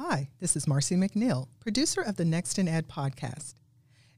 [0.00, 3.56] Hi, this is Marcy McNeil, producer of the Next in Ed podcast.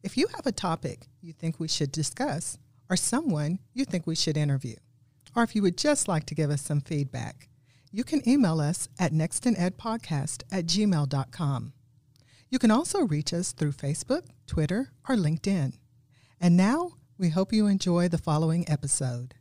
[0.02, 2.58] If you have a topic you think we should discuss,
[2.90, 4.76] or someone you think we should interview,
[5.34, 7.48] or if you would just like to give us some feedback,
[7.90, 11.72] you can email us at nextinedpodcast at gmail.com.
[12.50, 15.72] You can also reach us through Facebook, Twitter, or LinkedIn.
[16.38, 19.34] And now, we hope you enjoy the following episode.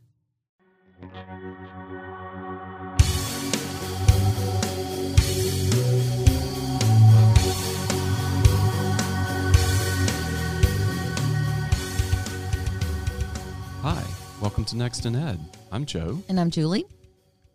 [14.40, 15.38] Welcome to Next in Ed.
[15.70, 16.22] I'm Joe.
[16.28, 16.84] And I'm Julie.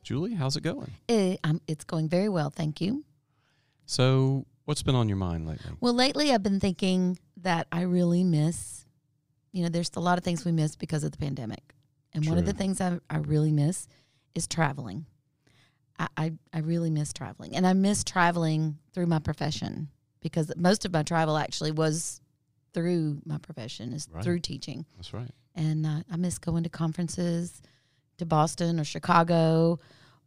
[0.03, 0.91] Julie, how's it going?
[1.09, 3.03] Uh, I'm, it's going very well, thank you.
[3.87, 5.71] So, what's been on your mind lately?
[5.79, 8.85] Well, lately I've been thinking that I really miss,
[9.51, 11.73] you know, there's a lot of things we miss because of the pandemic.
[12.13, 13.87] And one of the things I, I really miss
[14.35, 15.05] is traveling.
[15.99, 17.55] I, I, I really miss traveling.
[17.55, 19.89] And I miss traveling through my profession
[20.21, 22.21] because most of my travel actually was
[22.73, 24.23] through my profession, is Right.
[24.23, 24.85] through teaching.
[24.95, 25.31] That's right.
[25.55, 27.61] And uh, I miss going to conferences
[28.17, 29.79] to Boston or Chicago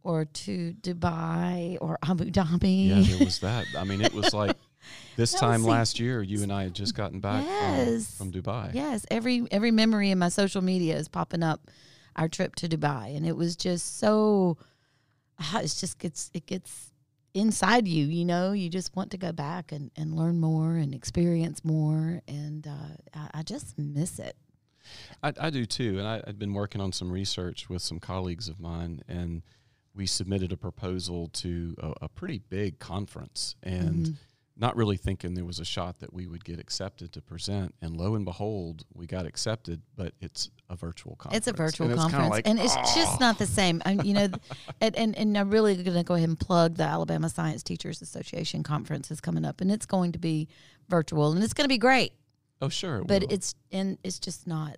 [0.03, 2.87] or to Dubai or Abu Dhabi.
[2.89, 3.65] Yeah, there was that.
[3.77, 4.55] I mean, it was like
[5.17, 8.15] this time last year, you and I had just gotten back Yes.
[8.17, 8.73] from, from Dubai.
[8.73, 11.61] yes, every every memory in my social media is popping up
[12.15, 14.57] our trip to Dubai, and it was just so.
[15.39, 16.91] ah, It's just gets it gets
[17.33, 18.51] inside you, you know.
[18.53, 22.95] You just want to go back and, and learn more and experience more, and uh,
[23.13, 24.35] I, I just miss it.
[25.23, 25.99] I, I do too.
[25.99, 29.41] And I, I'd been working on some research with some colleagues of mine, and
[29.95, 33.55] we submitted a proposal to a, a pretty big conference.
[33.63, 34.15] And Mhm.
[34.55, 37.73] not really thinking there was a shot that we would get accepted to present.
[37.81, 41.37] And lo and behold, we got accepted, but it's a virtual conference.
[41.37, 43.81] It's a virtual And it's conference, like, and it's "Oh." just not the same.
[43.85, 44.27] And you know,
[44.81, 48.01] and, and and I'm really going to go ahead and plug the Alabama Science Teachers
[48.01, 50.47] Association conference is coming up, and it's going to be
[50.89, 52.13] virtual, and it's going to be great.
[52.61, 52.99] Oh, sure.
[52.99, 53.33] it But will.
[53.33, 54.77] it's and it's just not.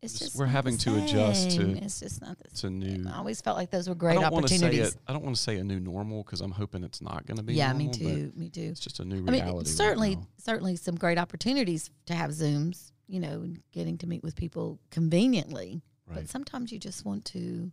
[0.00, 2.78] It's Just- we're having to adjust to- It's just not the same.
[2.78, 3.10] new.
[3.10, 4.94] I always felt like those were I great say opportunities.
[4.94, 4.96] it.
[5.08, 7.42] I don't want to say a new normal because I'm hoping it's not going to
[7.42, 7.54] be.
[7.54, 8.32] Yeah, me normal, but too.
[8.36, 8.60] Me too.
[8.70, 9.54] It's just a new I reality.
[9.56, 10.26] mean, certainly, now.
[10.36, 12.92] certainly some great opportunities to have Zooms.
[13.10, 15.82] You know, and getting to meet with people conveniently.
[16.06, 16.16] right.
[16.16, 17.72] But sometimes you just want to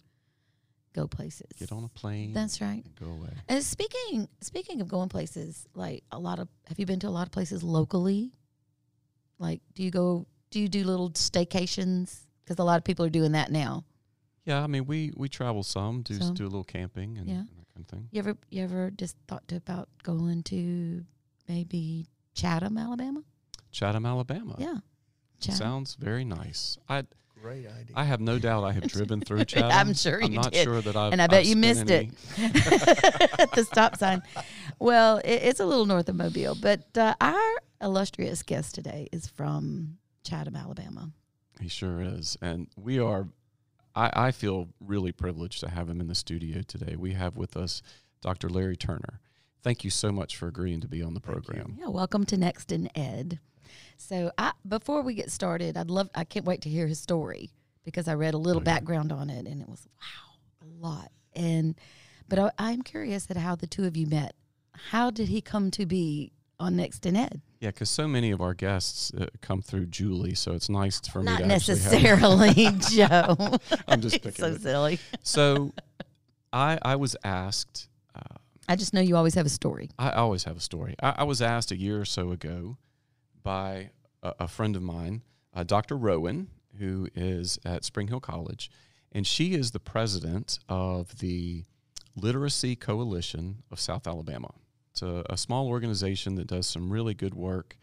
[0.94, 1.46] go places.
[1.60, 2.32] Get on a plane.
[2.34, 2.84] That's right.
[2.86, 3.30] and go away.
[3.50, 7.10] And speaking speaking of going places, like a lot of have you been to a
[7.10, 8.32] lot of places locally?
[9.40, 10.26] Like, do you go?
[10.52, 12.20] Do you do little staycations?
[12.44, 13.84] Because a lot of people are doing that now.
[14.46, 16.34] Yeah, I mean, we we travel some, do Some.
[16.36, 17.36] do a little camping and, Yeah.
[17.36, 18.08] and that kind of thing.
[18.12, 21.04] You ever you ever just thought about going to
[21.50, 23.24] maybe Chatham, Alabama?
[23.72, 24.56] Chatham, Alabama.
[24.60, 24.76] Yeah,
[25.40, 25.58] Chatham.
[25.58, 26.78] Sounds very nice.
[26.88, 27.04] I
[27.42, 27.94] Great idea.
[27.96, 29.70] I have no doubt I have driven through Chatham.
[29.72, 30.64] I'm sure you I'm not did.
[30.64, 32.48] sure that I've and I bet I've you spent missed it any-
[33.40, 34.24] at the stop sign.
[34.80, 37.52] Well, it, it's a little north of Mobile, but uh, our
[37.86, 41.12] illustrious guest today is from Chatham, Alabama.
[41.62, 43.28] He sure is, and we are.
[43.96, 46.96] I, I feel really privileged to have him in the studio today.
[46.98, 47.82] We have with us
[48.22, 48.50] Dr.
[48.50, 49.22] Larry Turner.
[49.64, 51.78] Thank you so much for agreeing to be on the program.
[51.80, 53.40] Yeah, welcome to Next in Ed.
[53.98, 57.52] So, I before we get started, I'd love I can't wait to hear his story
[57.86, 58.74] because I read a little Oh, yeah.
[58.74, 61.12] background on it and it was wow, a lot.
[61.34, 61.76] And
[62.28, 64.36] but I, I'm curious at how the two of you met.
[64.90, 67.42] How did he come to be on Next in Ed?
[67.60, 71.20] Yeah, because so many of our guests uh, come through Julie, so it's nice for
[71.20, 73.58] me Not to actually have- Not necessarily, Joe.
[73.88, 74.58] I'm just picking so you.
[74.60, 75.00] silly.
[75.24, 75.74] So,
[76.54, 77.88] I I was asked.
[78.14, 78.36] Uh,
[78.68, 79.90] I just know you always have a story.
[79.98, 80.96] I always have a story.
[81.02, 82.78] I, I was asked a year or so ago
[83.44, 85.22] by a, a friend of mine,
[85.54, 85.96] uh, Dr.
[85.98, 86.48] Rowan,
[86.80, 88.70] who is at Spring Hill College,
[89.12, 91.64] and she is the president of the
[92.16, 94.52] Literacy Coalition of South Alabama.
[94.96, 97.78] It's a, small organization that does some really good work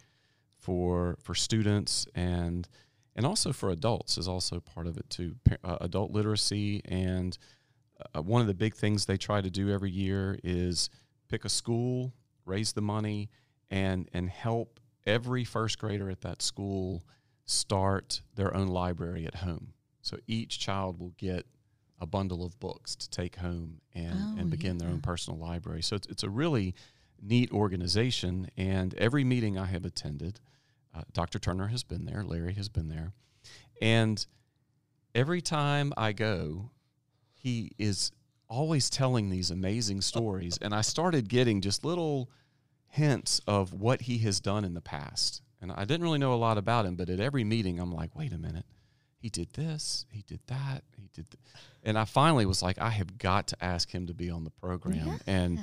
[0.58, 2.66] for for students and
[3.14, 5.36] and also for adults is also part of it too.
[5.62, 7.36] Uh, adult literacy and
[8.14, 10.88] uh, one of the big things they try to do every year is
[11.28, 12.14] pick a school,
[12.46, 13.28] raise the money,
[13.70, 17.04] and and help every first grader at that school
[17.44, 19.74] start their own library at home.
[20.00, 21.44] So each child will get
[22.00, 25.82] a bundle of books to take home and, Oh, and begin their own personal library.
[25.82, 26.74] So it's, it's a really
[27.22, 28.50] neat organization.
[28.56, 30.40] And every meeting I have attended,
[30.94, 31.38] uh, Dr.
[31.38, 33.12] Turner has been there, Larry has been there.
[33.80, 34.24] And
[35.14, 36.70] every time I go,
[37.32, 38.12] he is
[38.48, 40.58] always telling these amazing stories.
[40.60, 42.30] And I started getting just little
[42.88, 45.40] hints of what he has done in the past.
[45.60, 48.14] And I didn't really know a lot about him, but at every meeting, I'm like,
[48.14, 48.66] wait a minute.
[49.16, 51.30] He did this, he did that, he did.
[51.30, 51.40] Th-.
[51.84, 54.50] And I finally was like, I have got to ask him to be on the
[54.50, 55.20] program.
[55.26, 55.60] And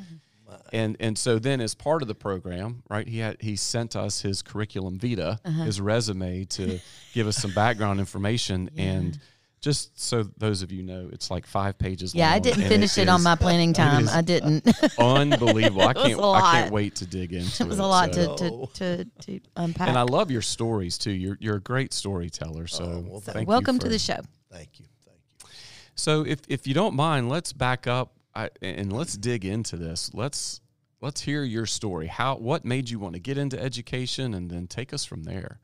[0.74, 3.08] and and so then as part of the program, right?
[3.08, 5.64] He had he sent us his curriculum vitae, uh-huh.
[5.64, 6.80] his resume to
[7.14, 9.20] give us some background information and.
[9.62, 12.20] Just so those of you know, it's like five pages long.
[12.20, 12.36] Yeah, long.
[12.36, 14.08] I didn't finish it, on my planning time.
[14.08, 14.66] I didn't.
[14.98, 15.82] Unbelievable!
[15.82, 16.14] I can't.
[16.14, 16.54] a I lot.
[16.54, 17.60] can't wait to dig into it.
[17.60, 19.90] it was a lot so- to, to, to, to unpack.
[19.90, 21.12] And I love your stories too.
[21.12, 22.68] You're you're a great storyteller.
[22.68, 24.22] So, Oh, well, So thank you welcome to the show.
[24.50, 24.86] Thank you.
[25.06, 25.50] Thank you.
[25.94, 30.12] So if if you don't mind, let's back up I, and let's dig into this.
[30.14, 30.62] Let's
[31.02, 32.08] let's hear your story.
[32.08, 35.60] How what made you want to get into education, and then take us from there.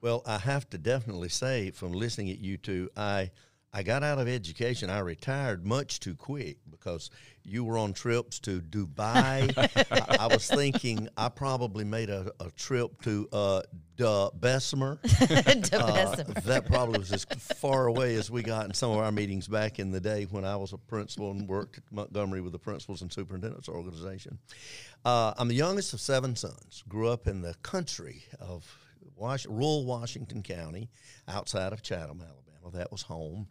[0.00, 3.30] Well, I have to definitely say, from listening at you two, I
[3.72, 4.88] I got out of education.
[4.88, 7.10] I retired much too quick because
[7.44, 9.52] you were on trips to Dubai.
[9.90, 13.62] I, I was thinking I probably made a, a trip to uh,
[13.96, 14.98] Duh, Bessemer.
[15.78, 19.46] Uh, that probably was as far away as we got in some of our meetings
[19.48, 22.58] back in the day when I was a principal and worked at Montgomery with the
[22.58, 24.38] Principals and Superintendents Organization.
[25.04, 26.82] Uh, I'm the youngest of seven sons.
[26.88, 28.66] Grew up in the country of
[29.16, 30.88] Wash, rural Washington County,
[31.26, 32.78] outside of Chatham, Alabama.
[32.78, 33.48] That was home.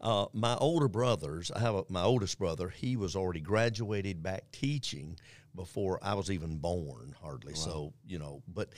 [0.00, 2.68] Uh, my older brothers, I have a, my oldest brother.
[2.68, 5.18] He was already graduated back teaching
[5.54, 7.54] before I was even born, hardly.
[7.54, 8.70] So you know, but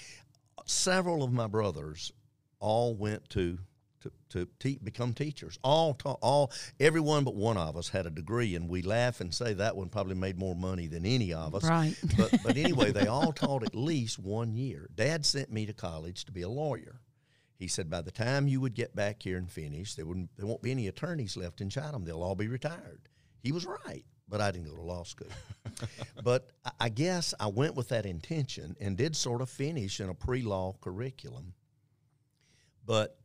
[0.66, 2.12] several of my brothers
[2.60, 3.58] all went to
[4.02, 5.58] to, to te- become teachers.
[5.62, 9.32] All ta- all everyone but one of us had a degree, and we laugh and
[9.32, 11.64] say that one probably made more money than any of us.
[11.64, 11.94] Right.
[12.16, 14.88] But but anyway, they all taught at least one year.
[14.94, 17.00] Dad sent me to college to be a lawyer.
[17.58, 20.46] He said by the time you would get back here and finish, there wouldn't there
[20.46, 22.04] won't be any attorneys left in Chatham.
[22.04, 23.08] They'll all be retired.
[23.42, 25.28] He was right, but I didn't go to law school.
[26.24, 26.50] but
[26.80, 30.74] I- guess I went with that intention and did sort of finish in a pre-law
[30.80, 31.54] curriculum.
[32.84, 33.16] But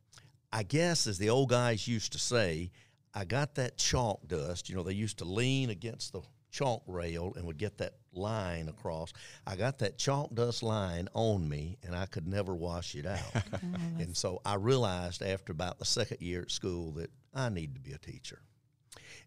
[0.52, 2.70] I guess, as the old guys used to say,
[3.14, 4.68] I got that chalk dust.
[4.68, 8.68] You know, they used to lean against the chalk rail and would get that line
[8.68, 9.12] across.
[9.46, 13.18] I got that chalk dust line on me, and I could never wash it out.
[13.60, 17.74] Oh, and so I realized after about the second year at school that I need
[17.74, 18.40] to be a teacher.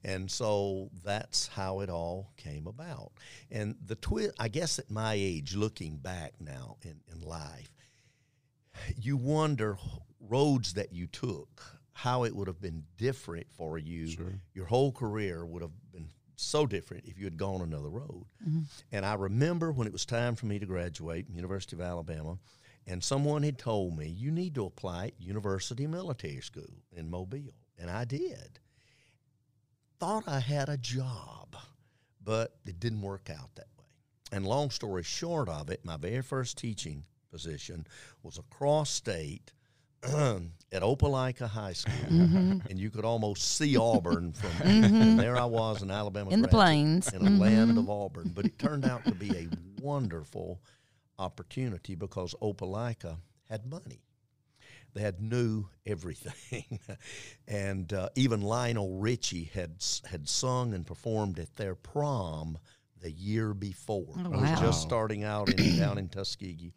[0.04, 3.12] And so that's how it all came about.
[3.52, 7.72] And the twist, I guess at my age, looking back now in, in life,
[8.98, 9.78] you wonder
[10.20, 11.62] roads that you took,
[11.94, 14.08] how it would have been different for you.
[14.54, 16.08] Your whole career would have been
[16.42, 18.26] so different if you had gone another road.
[18.48, 18.62] Mm-hmm.
[18.92, 22.38] And I remember when it was time for me to graduate, University of Alabama,
[22.88, 27.54] and someone had told me, you need to apply at University Military School in Mobile.
[27.78, 28.60] And I did.
[30.00, 31.56] Thought I had a job,
[32.24, 33.86] but it didn't work out that way.
[34.32, 37.86] And long story short of it, my very first teaching position
[38.24, 39.52] was across state
[40.74, 42.58] at Opelika High School, mm-hmm.
[42.70, 44.96] and you could almost see Auburn from mm-hmm.
[45.02, 47.12] and there I was in Alabama, In the plains.
[47.12, 47.80] in a land mm-hmm.
[47.80, 48.32] of Auburn.
[48.34, 49.48] But it turned out to be a
[49.82, 50.62] wonderful
[51.20, 53.18] opportunity because Opelika
[53.50, 54.02] had money.
[54.94, 56.80] They had knew everything,
[57.48, 62.58] and uh, even Lionel Richie had had sung and performed at their prom
[63.02, 64.06] the year before.
[64.18, 66.72] Oh, It was just starting out in, down in Tuskegee,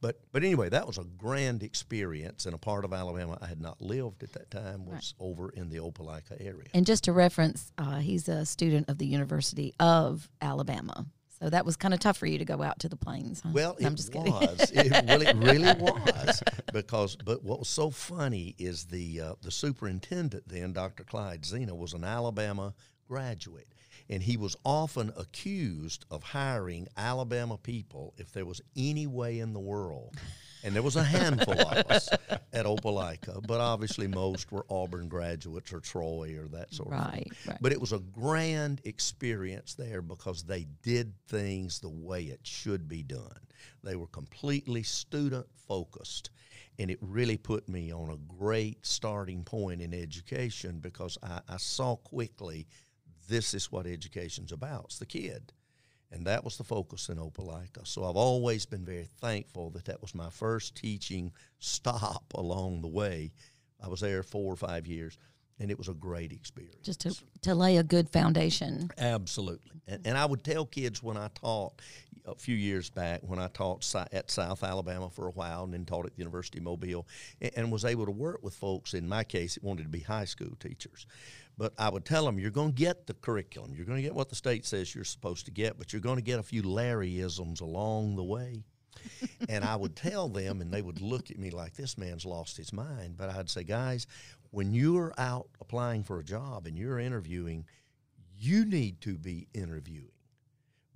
[0.00, 3.60] but but anyway, that was a grand experience in a part of Alabama I had
[3.60, 4.86] not lived at that time.
[4.86, 6.68] Was over in the Opelika area.
[6.74, 11.06] And just to reference, uh, he's a student of the University of Alabama.
[11.42, 13.40] So that was kind of tough for you to go out to the plains.
[13.40, 13.48] Huh?
[13.54, 14.30] Well, No, it I'm just kidding.
[14.30, 14.70] was.
[14.74, 16.42] It really, really was.
[16.70, 21.02] Because, but what was so funny is the uh, the superintendent then, Dr.
[21.04, 22.74] Clyde Zena, was an Alabama
[23.08, 23.72] graduate,
[24.10, 29.52] and he was often accused of hiring Alabama people if there was any way in
[29.52, 30.14] the world.
[30.62, 32.08] And there was a handful of us
[32.52, 37.26] at Opelika, but obviously most were Auburn graduates or Troy or that sort of thing.
[37.30, 37.58] Right, right.
[37.62, 42.88] But it was a grand experience there because they did things the way it should
[42.88, 43.40] be done.
[43.82, 46.30] They were completely student focused.
[46.78, 51.56] And it really put me on a great starting point in education because I, I
[51.58, 52.66] saw quickly
[53.30, 54.84] this is what education's about.
[54.86, 55.52] It's the kid.
[56.12, 57.86] And that was the focus in Opelika.
[57.86, 62.88] So I've always been very thankful that that was my first teaching stop along the
[62.88, 63.32] way.
[63.82, 65.16] I was there four or five years,
[65.60, 66.80] and it was a great experience.
[66.82, 68.90] Just to, to lay a good foundation.
[68.98, 69.80] Absolutely.
[69.86, 71.80] And, and I would tell kids when I taught
[72.26, 75.84] a few years back, when I taught at South Alabama for a while and then
[75.84, 77.06] taught at the University of Mobile,
[77.40, 80.00] and, and was able to work with folks, in my case, that wanted to be
[80.00, 81.06] high school teachers.
[81.60, 83.74] But I would tell them, you're going to get the curriculum.
[83.74, 86.16] You're going to get what the state says you're supposed to get, but you're going
[86.16, 88.64] to get a few Larryisms along the way.
[89.50, 92.56] and I would tell them, and they would look at me like this man's lost
[92.56, 93.18] his mind.
[93.18, 94.06] But I'd say, guys,
[94.52, 97.66] when you're out applying for a job and you're interviewing,
[98.38, 100.12] you need to be interviewing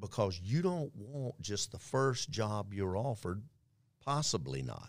[0.01, 3.43] because you don't want just the first job you're offered,
[4.03, 4.89] possibly not.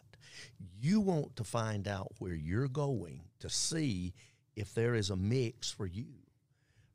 [0.79, 4.13] You want to find out where you're going to see
[4.55, 6.07] if there is a mix for you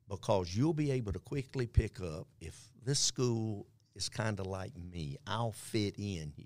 [0.09, 3.65] because you'll be able to quickly pick up if this school
[3.95, 6.45] is kind of like me, I'll fit in here.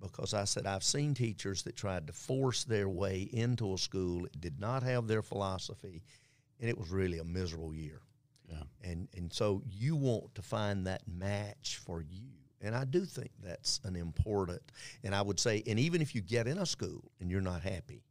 [0.00, 4.24] Because I said, I've seen teachers that tried to force their way into a school,
[4.24, 6.02] it did not have their philosophy,
[6.58, 8.00] and it was really a miserable year.
[8.48, 8.62] Yeah.
[8.82, 12.30] And, and so you want to find that match for you.
[12.60, 14.62] And I do think that's an important,
[15.04, 17.62] and I would say, and even if you get in a school and you're not
[17.62, 18.02] happy,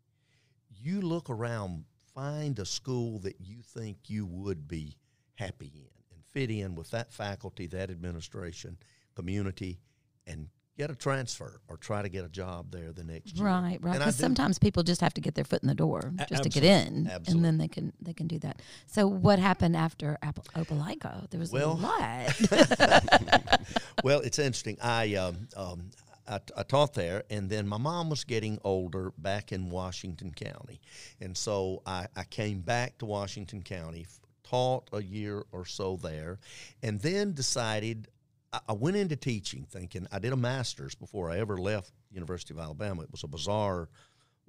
[0.81, 4.97] you look around, find a school that you think you would be
[5.35, 8.77] happy in and fit in with that faculty, that administration,
[9.15, 9.79] community,
[10.27, 13.45] and get a transfer or try to get a job there the next year.
[13.45, 13.97] Right, right.
[13.97, 16.63] Because sometimes people just have to get their foot in the door just to get
[16.63, 17.33] in, absolutely.
[17.33, 18.61] and then they can they can do that.
[18.87, 21.29] So what happened after Apple, Opelika?
[21.29, 23.61] There was Well- a lot.
[24.03, 24.77] well, it's interesting.
[24.81, 25.91] I, um, um,
[26.27, 30.79] I, I taught there, and then my mom was getting older back in Washington County.
[31.19, 34.05] And so I, I came back to Washington County,
[34.43, 36.39] taught a year or so there,
[36.83, 38.07] and then decided
[38.53, 42.53] I, I went into teaching thinking I did a master's before I ever left University
[42.53, 43.03] of Alabama.
[43.03, 43.89] It was a bizarre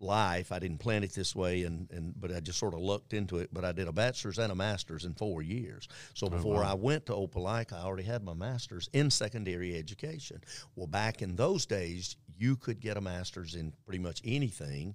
[0.03, 0.53] life.
[0.53, 3.39] I didn't plan it this way, and, and but I just sort of lucked into
[3.39, 3.51] it.
[3.53, 5.89] But I did a bachelor's and a master's in four years.
[6.15, 10.43] So before I went to Opelika, I already had my master's in secondary education.
[10.75, 14.95] Well, back in those days, you could get a master's in pretty much anything,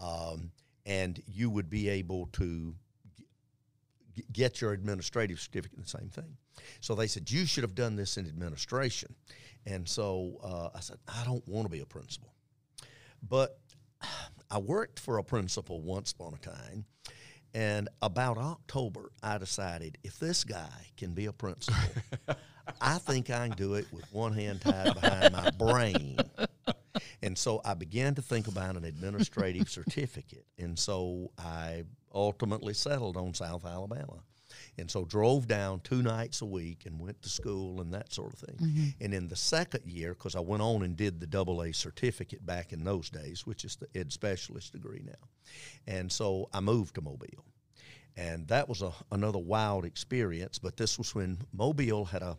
[0.00, 0.50] um,
[0.84, 2.74] and you would be able to
[4.16, 6.36] g- get your administrative certificate the same thing.
[6.80, 9.14] So they said, You should have done this in administration.
[9.66, 12.32] And so uh, I said, I don't want to be a principal.
[13.28, 13.58] But
[14.50, 16.84] I worked for a principal once upon a time.
[17.54, 21.80] And about October, I decided if this guy can be a principal,
[22.80, 26.18] I think I can do it with one hand tied behind my brain.
[27.22, 30.46] And so I began to think about an administrative certificate.
[30.58, 31.84] And so I
[32.14, 34.22] ultimately settled on South Alabama.
[34.78, 38.34] And so drove down two nights a week and went to school and that sort
[38.34, 38.56] of thing.
[39.00, 42.44] And in the second year, because I went on and did the double A certificate
[42.44, 45.28] back in those days, which is the ed specialist degree now.
[45.86, 47.44] And so I moved to Mobile.
[48.16, 52.38] And that was a, another wild experience, but this was when Mobile had a,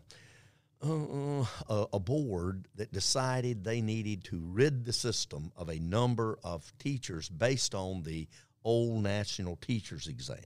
[0.84, 6.38] uh, a, a board that decided they needed to rid the system of a number
[6.44, 8.28] of teachers based on the
[8.64, 10.38] old national teachers exam.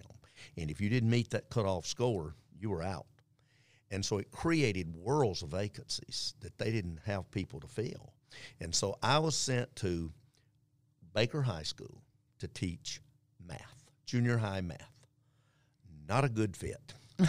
[0.57, 3.07] And if you didn't meet that cutoff score, you were out.
[3.91, 8.15] And so it created worlds of vacancies that they didn't have people to fill.
[8.61, 10.11] And so I was sent to
[11.15, 12.03] Baker High School
[12.39, 13.01] to teach
[13.47, 15.07] math, junior high math.
[16.09, 16.95] Not a good fit.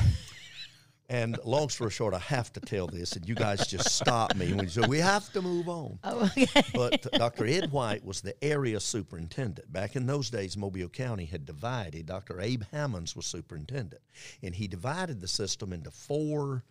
[1.14, 4.52] and long story short, I have to tell this, and you guys just stop me
[4.52, 6.00] when you say, we have to move on.
[6.04, 6.64] oh, okay.
[6.74, 7.46] But Dr.
[7.46, 9.72] Ed White was the area superintendent.
[9.72, 12.08] Back in those days, Mobile County had divided.
[12.08, 12.42] Dr.
[12.42, 14.02] Abe Hammonds was superintendent.
[14.42, 16.64] And he divided the system into four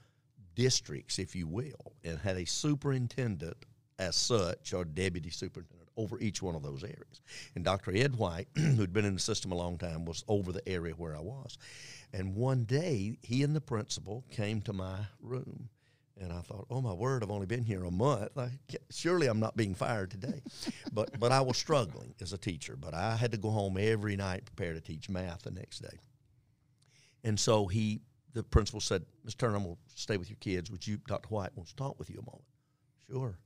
[0.57, 3.57] districts, if you will, and had a superintendent
[4.01, 7.21] as such, or deputy superintendent, over each one of those areas.
[7.55, 7.93] And Dr.
[7.95, 11.17] Ed White, who'd been in the system a long time, was over the area where
[11.17, 11.59] I was.
[12.13, 15.69] And one day, he and the principal came to my room.
[16.21, 18.29] And I thought, oh my word, I've only been here a month.
[18.91, 20.43] Surely I'm not being fired today.
[20.93, 22.77] but but I was struggling as a teacher.
[22.77, 25.99] But I had to go home every night prepare to teach math the next day.
[27.25, 28.03] And so he,
[28.35, 29.39] the principal said, Mr.
[29.39, 30.71] Turner, I'm going to stay with your kids.
[30.71, 31.29] Would you, Dr.
[31.29, 32.45] White wants to talk with you a moment.
[33.09, 33.39] Sure.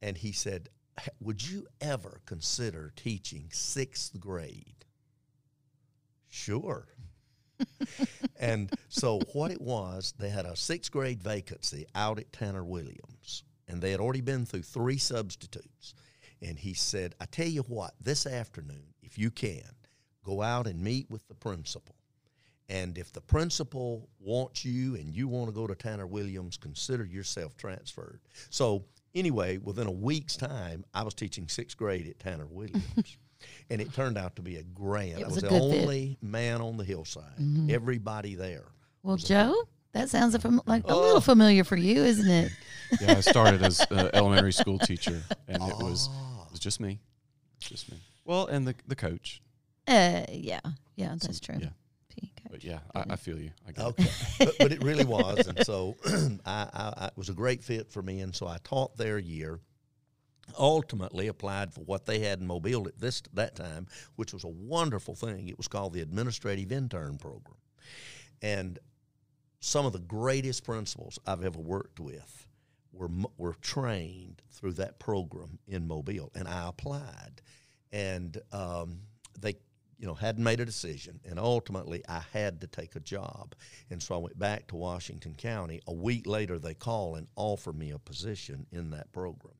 [0.00, 0.70] And he said,
[1.20, 4.84] would you ever consider teaching sixth grade?
[6.28, 6.88] Sure.
[8.38, 13.44] And so what it was, they had a sixth grade vacancy out at Tanner Williams,
[13.66, 15.94] and they had already been through three substitutes.
[16.40, 19.70] And he said, I tell you what, this afternoon, if you can,
[20.22, 21.96] go out and meet with the principal.
[22.68, 27.04] And if the principal wants you and you want to go to Tanner Williams, consider
[27.04, 28.20] yourself transferred.
[28.50, 28.84] So,
[29.14, 33.16] anyway, within a week's time, I was teaching sixth grade at Tanner Williams.
[33.70, 35.18] And it turned out to be a grand.
[35.20, 35.82] It I was was a the good fit.
[35.82, 37.24] only man on the hillside.
[37.68, 38.64] Everybody there.
[39.02, 39.54] Well, Joe,
[39.92, 42.52] that sounds a fam- like a little familiar for you, isn't it?
[43.02, 46.08] Yeah, I started as an elementary school teacher, and it was
[46.46, 47.00] it was just me,
[47.60, 47.98] just me.
[48.24, 49.42] Well, and the the coach,
[49.86, 50.60] Uh, yeah,
[50.96, 51.58] yeah, that's true.
[51.60, 51.68] yeah.
[52.50, 53.50] But yeah, I, I feel you.
[53.68, 54.00] I get it.
[54.00, 55.96] Okay, but, but it really was, and so
[56.46, 59.18] I, I, I, it was a great fit for me, and so I taught their
[59.18, 59.60] year.
[60.58, 63.86] Ultimately, applied for what they had in Mobile at this that time,
[64.16, 65.48] which was a wonderful thing.
[65.48, 67.58] It was called the Administrative Intern Program,
[68.40, 68.78] and
[69.60, 72.46] some of the greatest principals I've ever worked with
[72.92, 77.42] were were trained through that program in Mobile, and I applied,
[77.92, 79.00] and um,
[79.38, 79.54] they
[79.98, 83.54] you know hadn't made a decision, and ultimately I had to take a job,
[83.90, 85.80] and so I went back to Washington County.
[85.86, 89.54] A week later, they call and offer me a position in that program,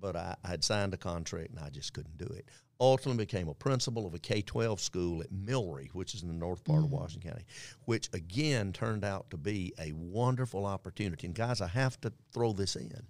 [0.00, 2.48] but I had signed a contract and I just couldn't do it.
[2.80, 6.34] Ultimately, became a principal of a K twelve school at Millry, which is in the
[6.34, 6.92] north part of mm.
[6.92, 7.44] Washington County,
[7.86, 11.26] which again turned out to be a wonderful opportunity.
[11.26, 13.02] And guys, I have to throw this in.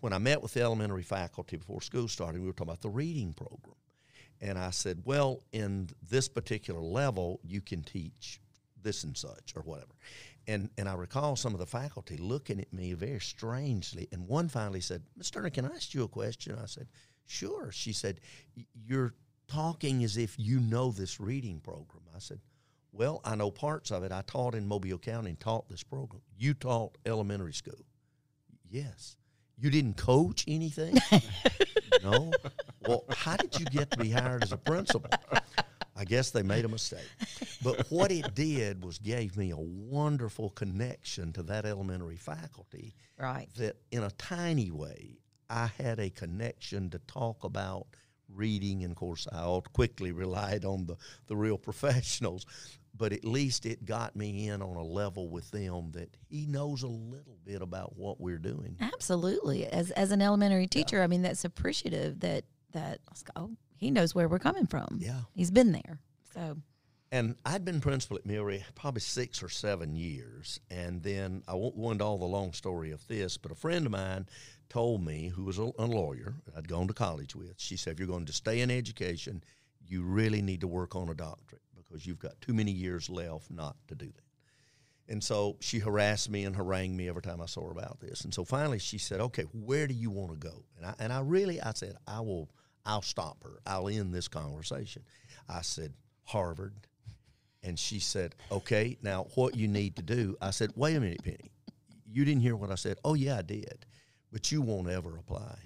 [0.00, 2.90] When I met with the elementary faculty before school started, we were talking about the
[2.90, 3.76] reading program.
[4.40, 8.40] And I said, well, in this particular level, you can teach
[8.82, 9.92] this and such or whatever.
[10.46, 14.08] And, and I recall some of the faculty looking at me very strangely.
[14.12, 15.30] And one finally said, Ms.
[15.30, 16.56] Turner, can I ask you a question?
[16.62, 16.88] I said,
[17.26, 17.70] sure.
[17.72, 18.20] She said,
[18.86, 19.14] you're
[19.48, 22.02] talking as if you know this reading program.
[22.14, 22.40] I said,
[22.92, 24.12] well, I know parts of it.
[24.12, 26.22] I taught in Mobile County and taught this program.
[26.38, 27.84] You taught elementary school.
[28.70, 29.16] Yes.
[29.58, 30.96] You didn't coach anything?
[32.02, 32.32] no.
[32.86, 35.10] Well, how did you get to be hired as a principal?
[35.96, 37.06] I guess they made a mistake.
[37.62, 43.48] But what it did was gave me a wonderful connection to that elementary faculty Right.
[43.56, 47.86] that in a tiny way I had a connection to talk about
[48.28, 50.96] reading and of course I all quickly relied on the,
[51.26, 52.44] the real professionals
[52.96, 56.82] but at least it got me in on a level with them that he knows
[56.82, 59.66] a little bit about what we're doing Absolutely.
[59.66, 63.00] As as an elementary teacher, I mean that's appreciative that that
[63.36, 64.98] oh he knows where we're coming from.
[65.00, 65.20] Yeah.
[65.34, 65.98] He's been there.
[66.32, 66.56] So
[67.12, 70.58] And I'd been principal at Millry probably six or seven years.
[70.70, 73.86] And then I won't go into all the long story of this, but a friend
[73.86, 74.26] of mine
[74.68, 77.98] told me, who was a, a lawyer I'd gone to college with, she said, if
[78.00, 79.44] you're going to stay in education,
[79.86, 83.50] you really need to work on a doctorate because you've got too many years left
[83.50, 85.12] not to do that.
[85.12, 88.22] And so she harassed me and harangued me every time I saw her about this.
[88.22, 90.64] And so finally she said, okay, where do you want to go?
[90.78, 92.48] And I, and I really, I said, I will,
[92.86, 93.60] I'll stop her.
[93.66, 95.02] I'll end this conversation.
[95.48, 95.92] I said,
[96.24, 96.74] Harvard.
[97.62, 100.36] And she said, okay, now what you need to do.
[100.40, 101.50] I said, wait a minute, Penny.
[102.06, 102.98] You didn't hear what I said.
[103.04, 103.86] Oh, yeah, I did.
[104.30, 105.56] But you won't ever apply.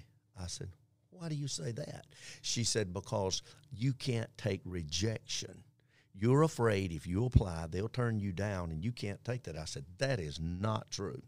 [0.41, 0.69] I said,
[1.09, 2.05] why do you say that?
[2.41, 3.41] She said, because
[3.75, 5.63] you can't take rejection.
[6.13, 9.57] You're afraid if you apply, they'll turn you down and you can't take that.
[9.57, 11.21] I said, that is not true.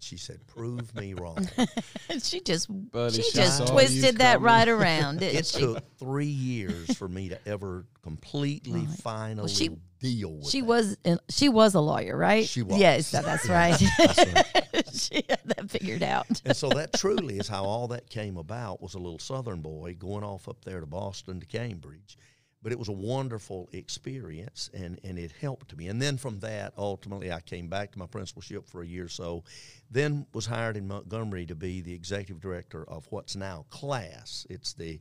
[0.00, 1.46] And she said, prove me wrong.
[2.22, 4.46] she just Buddy, she she just twisted that coming.
[4.46, 5.60] right around, didn't it she?
[5.60, 10.66] took three years for me to ever completely, finally she- deal with She that.
[10.66, 10.96] was
[11.28, 12.46] she was a lawyer, right?
[12.46, 12.78] She was.
[12.78, 13.76] Yes, that- that's right.
[14.94, 16.40] she had that figured out.
[16.46, 19.94] and so that truly is how all that came about was a little southern boy
[19.98, 22.16] going off up there to boston to cambridge
[22.62, 25.88] but it was a wonderful experience and, and it helped me.
[25.88, 29.08] And then from that ultimately i came back to my principalship for a year or
[29.08, 29.44] so
[29.90, 34.46] then was hired in montgomery to be the executive director of what's now CLAS.
[34.48, 35.00] It's the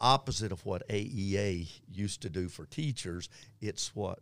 [0.00, 3.28] opposite of what aea used to do for teachers.
[3.60, 4.20] It's what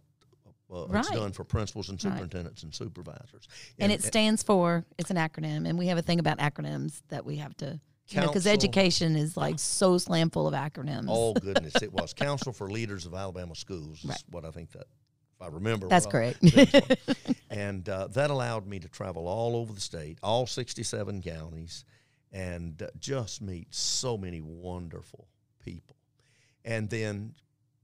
[0.72, 2.12] uh, it's done for principals and Right.
[2.12, 3.46] superintendents and supervisors.
[3.78, 7.24] And it stands for it's an acronym, and we have a thing about acronyms that
[7.24, 11.06] we have to, you know, because education is like so slam full of acronyms.
[11.08, 13.98] Oh goodness, it was Council for Leaders of Alabama Schools.
[13.98, 14.22] Is Right.
[14.30, 14.86] what I think that,
[15.34, 15.88] if I remember.
[15.88, 16.38] That's I- correct.
[17.50, 21.84] and uh, that allowed me to travel all over the state, all 67 counties,
[22.32, 25.26] and uh, just meet so many wonderful
[25.64, 25.96] people.
[26.64, 27.34] And then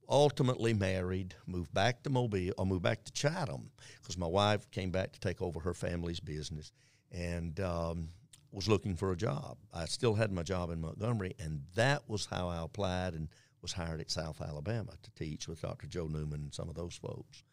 [0.09, 4.91] ultimately married, moved back to Mobile, or moved back to Chatham because my wife came
[4.91, 6.73] back to take over her family's business
[7.13, 8.09] and um,
[8.53, 9.57] was looking for a job.
[9.73, 13.29] I still had my job in Montgomery, and that was how I applied and
[13.61, 15.87] was hired at South Alabama to teach with Dr.
[15.87, 17.45] Joe Newman and some of those folks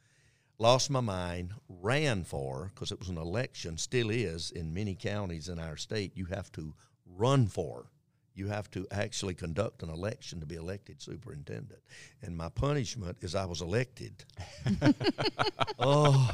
[0.60, 5.48] lost my mind, ran for, because it was an election, still is in many counties
[5.48, 7.90] in our state, you have to run for.
[8.40, 11.82] You have to actually conduct an election to be elected superintendent.
[12.22, 14.24] And my punishment is I was elected.
[15.80, 16.34] oh.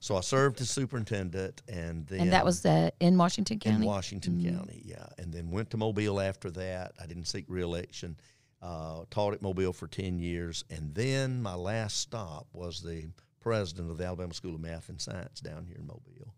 [0.00, 3.76] So I served as superintendent and then and that was uh, in Washington County.
[3.76, 3.86] in County.
[3.86, 5.06] Washington County, yeah.
[5.16, 6.92] And then went to Mobile after that.
[7.02, 8.18] I didn't seek reelection.
[8.60, 10.64] Uh, taught at Mobile for 10 years.
[10.68, 13.08] And then my last stop was the
[13.40, 16.34] president of the Alabama School of Math and Science down here in Mobile.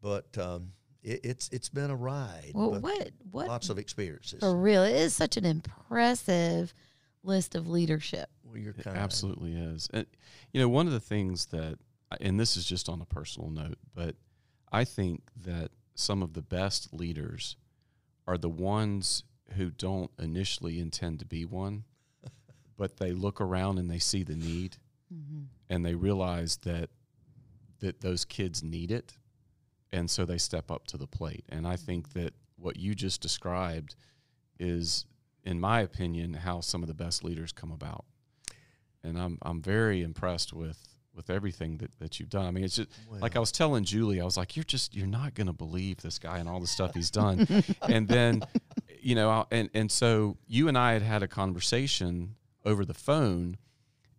[0.00, 0.72] But um,
[1.06, 2.52] it, it's it's been a ride.
[2.54, 4.40] well, what what Lots of experiences.
[4.40, 4.82] for real?
[4.82, 6.74] It is such an impressive
[7.22, 8.28] list of leadership.
[8.44, 9.88] Well, you're It kind absolutely is.
[9.92, 10.06] And,
[10.52, 11.78] you know, one of the things that,
[12.20, 14.16] and this is just on a personal note, but
[14.72, 17.56] I think that some of the best leaders
[18.26, 19.24] are the ones
[19.56, 21.84] who don't initially intend to be one,
[22.76, 24.76] but they look around and they see the need
[25.12, 25.44] mm-hmm.
[25.68, 26.90] and they realize that
[27.80, 29.18] that those kids need it,
[29.96, 31.44] and so they step up to the plate.
[31.48, 33.96] And I think that what you just described
[34.58, 35.04] is,
[35.44, 38.04] in my opinion, how some of the best leaders come about.
[39.02, 40.78] And I'm I'm very impressed with
[41.14, 42.44] with everything that, that you've done.
[42.44, 42.90] I mean, it's just
[43.22, 45.98] like I was telling Julie, I was like, you're just you're not going to believe
[46.02, 47.46] this guy and all the stuff he's done.
[47.88, 48.42] and then,
[49.00, 52.34] you know, I- and and so you and I had had a conversation
[52.66, 53.56] over the phone,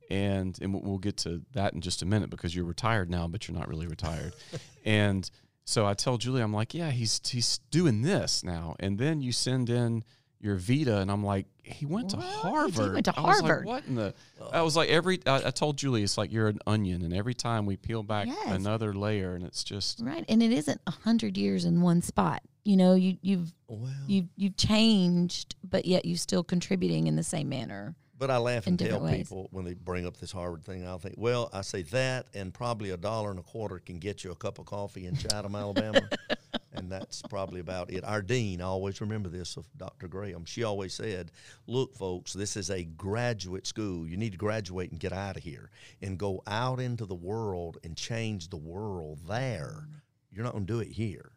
[0.09, 3.27] and and we'll- we'll get to that in just a minute because you're retired now,
[3.27, 4.33] but you're not really retired.
[4.85, 5.29] and
[5.69, 9.33] so I tell Julie, I'm like, yeah, he's he's doing this now, and then you
[9.33, 10.05] send in
[10.39, 12.25] your Vita, and I'm like, he went to What?
[12.25, 12.93] He Harvard.
[12.93, 13.65] went to I was like, Harvard.
[13.65, 14.13] what in the?
[14.53, 15.19] I was like, every.
[15.25, 18.27] I, I told Julie, it's like you're an onion, and every time we peel back
[18.27, 18.55] Yes.
[18.55, 20.23] another layer, and it's just Right.
[20.29, 22.41] And it isn't a hundred years in one spot.
[22.63, 27.23] You know, you you've Well, you you've changed, but yet you're still contributing in the
[27.23, 27.95] same manner.
[28.19, 29.17] But I laugh and tell ways.
[29.17, 32.51] people when they bring up this Harvard thing, I'll think, well, I say that and
[32.53, 35.55] probably a dollar and a quarter can get you a cup of coffee in Chatham,
[35.55, 36.01] Alabama.
[36.73, 38.03] and that's probably about it.
[38.03, 40.07] Our dean, I always remember this of Dr.
[40.07, 40.45] Graham.
[40.45, 41.31] She always said,
[41.67, 44.07] look, folks, this is a graduate school.
[44.07, 45.69] You need to graduate and get out of here
[46.01, 49.87] and go out into the world and change the world there.
[50.31, 51.31] You're not going to do it here.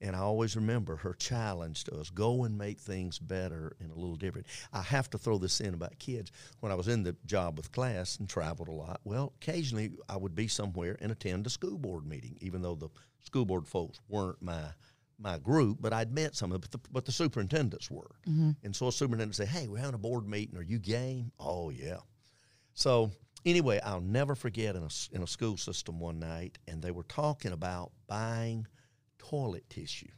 [0.00, 3.94] And I always remember her challenge to us go and make things better and a
[3.94, 4.46] little different.
[4.72, 6.30] I have to throw this in about kids.
[6.60, 10.16] When I was in the job with CLAS and traveled a lot, well, occasionally I
[10.16, 12.88] would be somewhere and attend a school board meeting, even though the
[13.24, 14.64] school board folks weren't my
[15.18, 18.10] my group, but I'd met some of them, but the, but the superintendents were.
[18.28, 18.50] Mm-hmm.
[18.62, 20.58] And so a superintendent would say, Hey, we're having a board meeting.
[20.58, 21.30] Are you game?
[21.38, 21.98] Oh, yeah.
[22.74, 23.10] So
[23.46, 27.04] anyway, I'll never forget in a, in a school system one night, and they were
[27.04, 28.66] talking about buying
[29.28, 30.08] toilet tissue.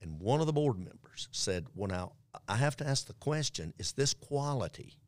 [0.00, 2.12] And one of the board members said, Well, now
[2.48, 4.98] I have to ask the question is this quality?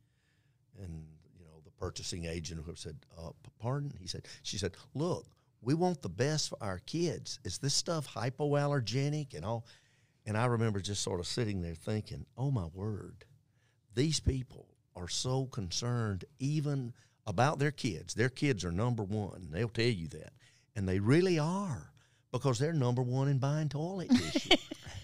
[0.83, 1.05] And,
[1.39, 3.93] you know, the purchasing agent who said, uh, Pardon?
[4.01, 5.27] He said, She said, Look,
[5.61, 7.39] we want the best for our kids.
[7.45, 9.67] Is this stuff hypoallergenic and all?
[10.25, 13.25] And I remember just sort of sitting there thinking, Oh, my word,
[13.95, 16.93] these people are so concerned even
[17.27, 18.15] about their kids.
[18.15, 19.49] Their kids are number one.
[19.51, 20.33] They'll tell you that.
[20.75, 21.93] And they really are
[22.39, 24.57] because they're number one in buying toilet tissue.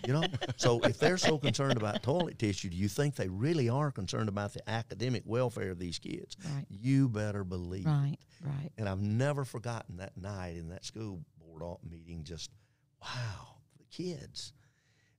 [0.06, 0.24] you know?
[0.56, 4.28] So if they're so concerned about toilet tissue, do you think they really are concerned
[4.28, 6.36] about the academic welfare of these kids?
[6.44, 6.66] Right.
[6.68, 7.90] You better believe it.
[7.90, 8.18] Right.
[8.44, 8.70] Right.
[8.78, 12.24] And I've never forgotten that night in that school board meeting.
[12.24, 12.50] Just
[13.00, 14.52] wow, the kids,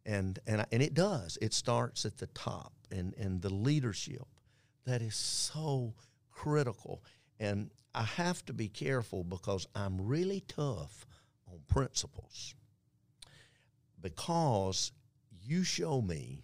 [0.06, 1.38] and and I- and it does.
[1.42, 4.24] It starts at the top, and and the leadership
[4.86, 5.94] that is so
[6.32, 7.02] critical.
[7.40, 11.06] And I have to be careful because I'm really tough
[11.54, 12.56] on principals.
[14.02, 14.92] Because
[15.42, 16.44] you show me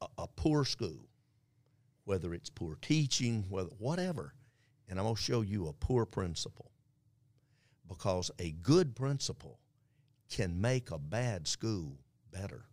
[0.00, 1.08] a, a poor school,
[2.04, 4.34] whether it's poor teaching, whether whatever,
[4.88, 6.70] and I'm going to show you a poor principal.
[7.86, 9.58] Because a good principal
[10.28, 11.98] can make a bad school
[12.32, 12.64] better.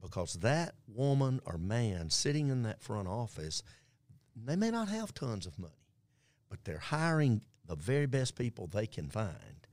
[0.00, 3.62] Because that woman or man sitting in that front office,
[4.36, 5.72] they may not have tons of money,
[6.50, 9.63] but they're hiring the very best people they can find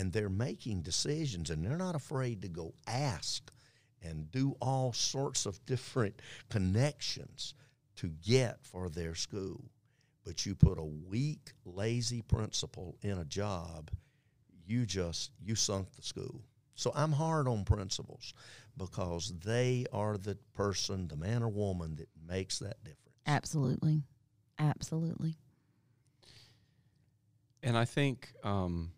[0.00, 3.52] and they're making decisions and they're not afraid to go ask
[4.00, 7.52] and do all sorts of different connections
[7.96, 9.60] to get for their school.
[10.24, 13.90] But you put a weak, lazy principal in a job,
[14.66, 16.40] you just you sunk the school.
[16.76, 18.32] So I'm hard on principals
[18.78, 23.18] because they are the person, the man or woman that makes that difference.
[23.26, 24.02] Absolutely.
[24.58, 25.36] Absolutely.
[27.62, 28.92] And I think um,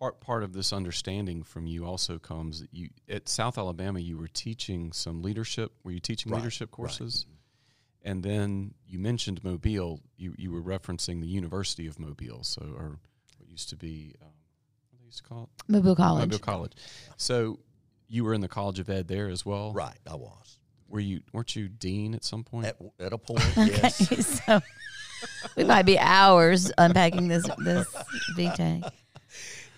[0.00, 4.16] part part of this understanding from you also comes that you at South Alabama you
[4.18, 5.72] were teaching some leadership.
[5.84, 6.76] Were you teaching Right, leadership right.
[6.76, 7.26] courses?
[8.02, 10.00] And then you mentioned Mobile.
[10.16, 12.98] You you were referencing the University of Mobile, so or
[13.38, 14.28] what used to be um,
[14.90, 16.30] what they used to call it Mobile College.
[16.30, 16.72] Mobile College.
[17.18, 17.60] So
[18.08, 19.72] you were in the College of Ed there as well.
[19.74, 20.58] Right, I was.
[20.88, 22.66] Were you weren't you dean at some point?
[22.66, 24.40] At, at a point, Okay, yes.
[24.46, 24.60] so
[25.56, 27.86] we might be hours unpacking this this
[28.36, 28.90] VTech.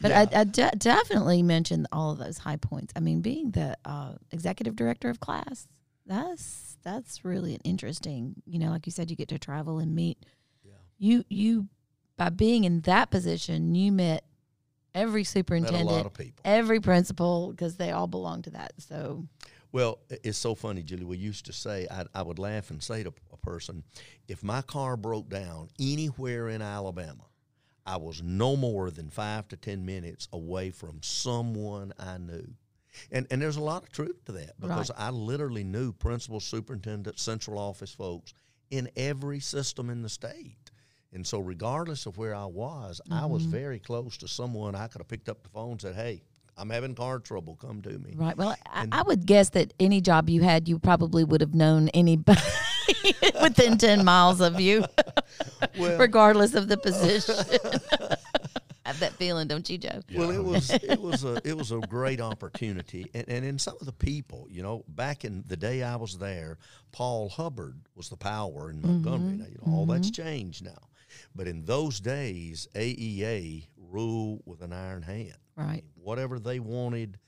[0.03, 0.27] But Yeah.
[0.35, 2.93] I, I de- definitely mentioned all of those high points.
[2.97, 5.69] I mean, being the uh, executive director of CLAS,
[6.05, 8.35] that's that's really interesting.
[8.45, 10.19] You know, like you said, you get to travel and meet.
[10.65, 10.73] Yeah.
[10.99, 11.69] You you
[12.17, 14.25] by being in that position, you met
[14.95, 16.43] every superintendent, lot of people.
[16.45, 18.73] every principal, because they all belong to that.
[18.79, 19.27] So
[19.73, 21.05] Well, it's so funny, Julie.
[21.05, 23.85] We used to say, I, I would laugh and say to a person,
[24.29, 27.25] if my car broke down anywhere in Alabama,
[27.87, 32.47] I was no more than five to 10 minutes away from someone I knew.
[33.11, 37.19] And, and there's a lot of truth to that because I literally knew principal, superintendent,
[37.19, 38.35] central office folks
[38.71, 40.71] in every system in the state.
[41.15, 43.51] And so, regardless of where I was, I was Mm-hmm.
[43.53, 46.23] very close to someone I could have picked up the phone and said, Hey,
[46.57, 47.57] I'm having car trouble.
[47.57, 48.15] Come to me.
[48.15, 48.37] Right.
[48.37, 51.89] Well, I, I would guess that any job you had, you probably would have known
[51.91, 52.41] anybody
[53.43, 54.85] within 10 miles of you,
[55.79, 57.35] Well, regardless of the position.
[58.85, 60.01] I have that feeling, don't you, Joe?
[60.15, 63.77] Well, it was it was a it was a great opportunity, and, and in some
[63.81, 66.59] of the people, you know, back in the day I was there,
[66.91, 68.89] Paul Hubbard was the power in mm-hmm.
[68.89, 69.37] Montgomery.
[69.37, 70.29] Now, you know, all that's mm-hmm.
[70.29, 70.89] changed now,
[71.33, 75.37] but in those days, AEA ruled with an iron hand.
[75.57, 75.85] Right.
[75.95, 77.19] Whatever they wanted,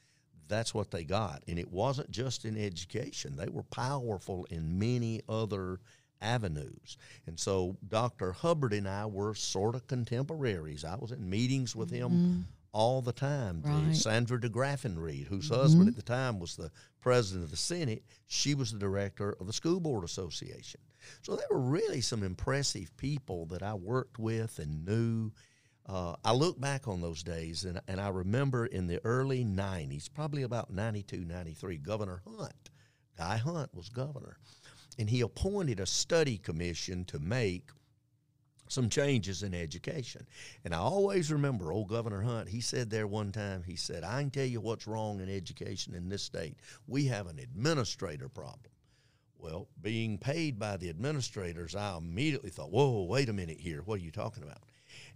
[0.48, 5.20] that's what they got, and it wasn't just in education; they were powerful in many
[5.28, 5.80] other
[6.24, 6.96] avenues.
[7.26, 8.32] And so Dr.
[8.32, 10.84] Hubbard and I were sort of contemporaries.
[10.84, 12.40] I was in meetings with him mm-hmm.
[12.72, 13.60] all the time.
[13.62, 13.96] The Right.
[13.96, 15.60] Sandra de Graffenried, whose mm-hmm.
[15.60, 19.46] husband at the time was the president of the Senate, she was the director of
[19.46, 20.80] the School Board Association.
[21.22, 25.32] So there were really some impressive people that I worked with and knew.
[25.86, 30.08] Uh, I look back on those days and, and I remember in the early 90s,
[30.12, 32.70] probably about 92, 93, Governor Hunt,
[33.18, 34.38] Guy Hunt was governor
[34.98, 37.70] and he appointed a study commission to make
[38.68, 40.26] some changes in education.
[40.64, 44.20] And I always remember old Governor Hunt, he said there one time, he said, I
[44.20, 46.56] can tell you what's wrong in education in this state.
[46.86, 48.72] We have an administrator problem.
[49.38, 53.82] Well, being paid by the administrators, I immediately thought, whoa, wait a minute here.
[53.84, 54.62] What are you talking about?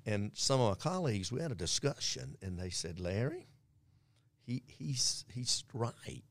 [0.07, 3.49] And some of my colleagues, we had a discussion, and they said, Larry,
[4.47, 6.23] he, he's, he's right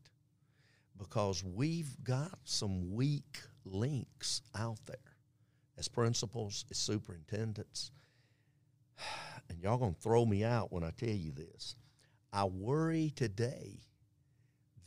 [0.97, 4.97] because we've got some weak links out there
[5.77, 7.91] as principals, as superintendents.
[9.49, 11.77] And y'all gonna throw me out when I tell you this.
[12.33, 13.79] I worry today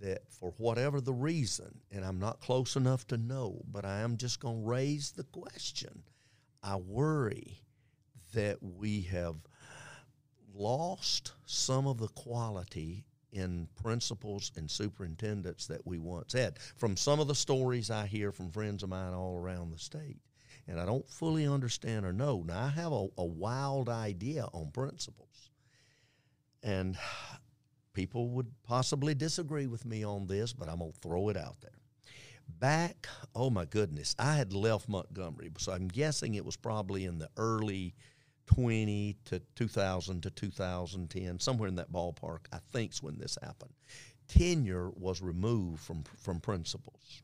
[0.01, 4.19] that for whatever the reason, and I'm not close enough to know, but I am
[4.19, 6.03] just gonna raise the question.
[6.63, 7.63] I worry
[8.33, 9.37] that we have
[10.55, 17.21] lost some of the quality in principals and superintendents that we once had from some
[17.21, 20.19] of the stories I hear from friends of mine all around the state.
[20.67, 22.45] And I don't fully understand or know.
[22.47, 25.51] Now, I have a, a wild idea on principals.
[26.63, 26.97] And
[27.93, 31.61] people would possibly disagree with me on this, but I'm going to throw it out
[31.61, 31.71] there.
[32.59, 37.19] Back, oh my goodness, I had left Montgomery, so I'm guessing it was probably in
[37.19, 37.95] the early
[38.55, 43.73] 20 to 2000 to 2010, somewhere in that ballpark, I think think's when this happened.
[44.27, 47.23] Tenure was removed from, from principals.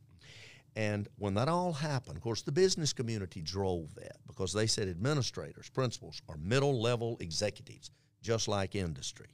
[0.77, 4.89] And when that all happened, of course, the business community drove that because they said
[4.89, 7.91] administrators, principals are middle level executives,
[8.23, 9.29] just like industry.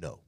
[0.00, 0.20] No,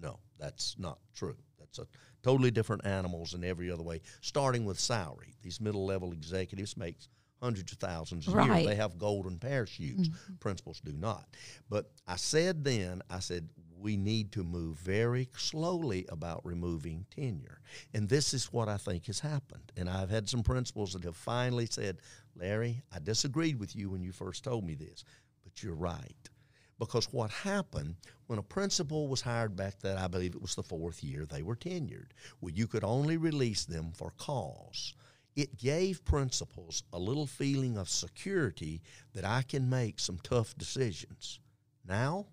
[0.00, 1.36] no, that's not true.
[1.58, 1.86] That's a
[2.22, 5.34] totally different animals in every other way, starting with salary.
[5.42, 6.96] These middle level executives make
[7.44, 8.62] hundreds of thousands a Right.
[8.62, 8.70] year.
[8.70, 10.08] They have golden parachutes.
[10.08, 10.34] Mm-hmm.
[10.40, 11.26] Principals do not.
[11.68, 17.60] But I said then, I said, we need to move very slowly about removing tenure.
[17.92, 19.72] And this is what I think has happened.
[19.76, 21.98] And I've had some principals that have finally said,
[22.34, 25.04] Larry, I disagreed with you when you first told me this,
[25.42, 26.30] but you're right.
[26.78, 30.62] Because what happened when a principal was hired back then, I believe it was the
[30.62, 32.12] fourth year, they were tenured.
[32.40, 34.94] Well, you could only release them for cause.
[35.36, 38.82] It gave principals a little feeling of security
[39.14, 41.40] that I can make some tough decisions.
[41.86, 42.26] Now,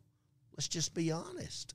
[0.55, 1.73] let's just be honest.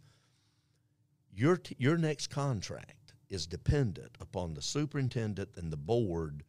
[1.34, 6.44] Your, t- your next contract is dependent upon the superintendent and the board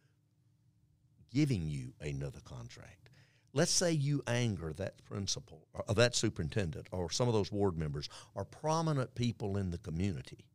[1.32, 3.10] giving you another contract.
[3.52, 8.08] Let's say you anger that principal or that superintendent or some of those board members
[8.34, 10.46] or prominent people in the community.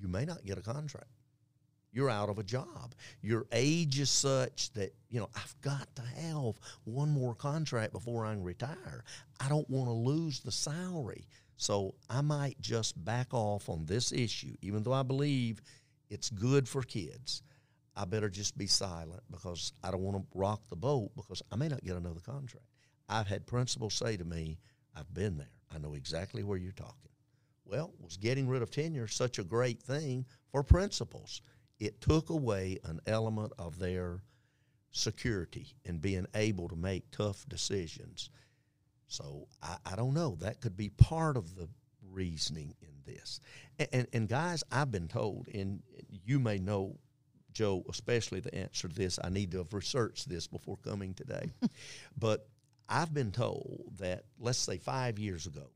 [0.00, 1.08] You may not get a contract.
[1.94, 2.92] You're out of a job.
[3.22, 8.26] Your age is such that, you know, I've got to have one more contract before
[8.26, 9.04] I can retire.
[9.38, 11.28] I don't want to lose the salary.
[11.56, 15.62] So I might just back off on this issue, even though I believe
[16.10, 17.42] it's good for kids.
[17.94, 21.56] I better just be silent because I don't want to rock the boat because I
[21.56, 22.66] may not get another contract.
[23.08, 24.58] I've had principals say to me,
[24.96, 25.46] I've been there.
[25.72, 27.10] I know exactly where you're talking.
[27.64, 31.40] Well, was getting rid of tenure such a great thing for principals?
[31.84, 34.22] It took away an element of their
[34.90, 38.30] security and being able to make tough decisions.
[39.06, 40.36] So I, I don't know.
[40.40, 41.68] That could be part of the
[42.10, 43.40] reasoning in this.
[43.78, 45.82] And, and, and guys, I've been told, and
[46.24, 46.96] you may know,
[47.52, 49.18] Joe, especially the answer to this.
[49.22, 51.52] I need to have researched this before coming today.
[52.18, 52.48] but
[52.88, 55.70] I've been told that, let's say five years ago,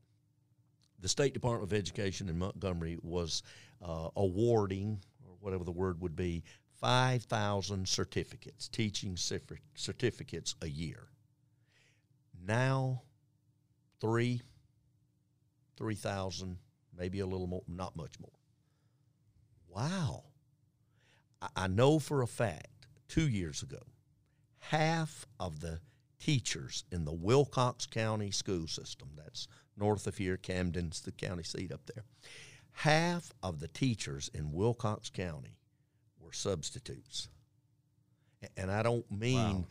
[0.99, 3.43] the State Department of Education in Montgomery was
[3.81, 4.99] uh, awarding,
[5.39, 6.43] whatever the word would be,
[6.79, 11.07] 5,000 certificates, teaching certificates a year.
[12.45, 13.01] Now,
[13.99, 14.41] three,
[15.77, 16.57] 3,000,
[16.97, 18.31] maybe a little more, not much more.
[19.67, 20.23] Wow.
[21.41, 23.81] I, I know for a fact, two years ago,
[24.59, 25.79] half of the
[26.19, 29.47] teachers in the Wilcox County school system, that's
[29.77, 32.03] north of here, Camden's the county seat up there,
[32.79, 35.57] half of the teachers in Wilcox County
[36.17, 37.27] were substitutes.
[38.55, 39.65] And I don't mean Wow.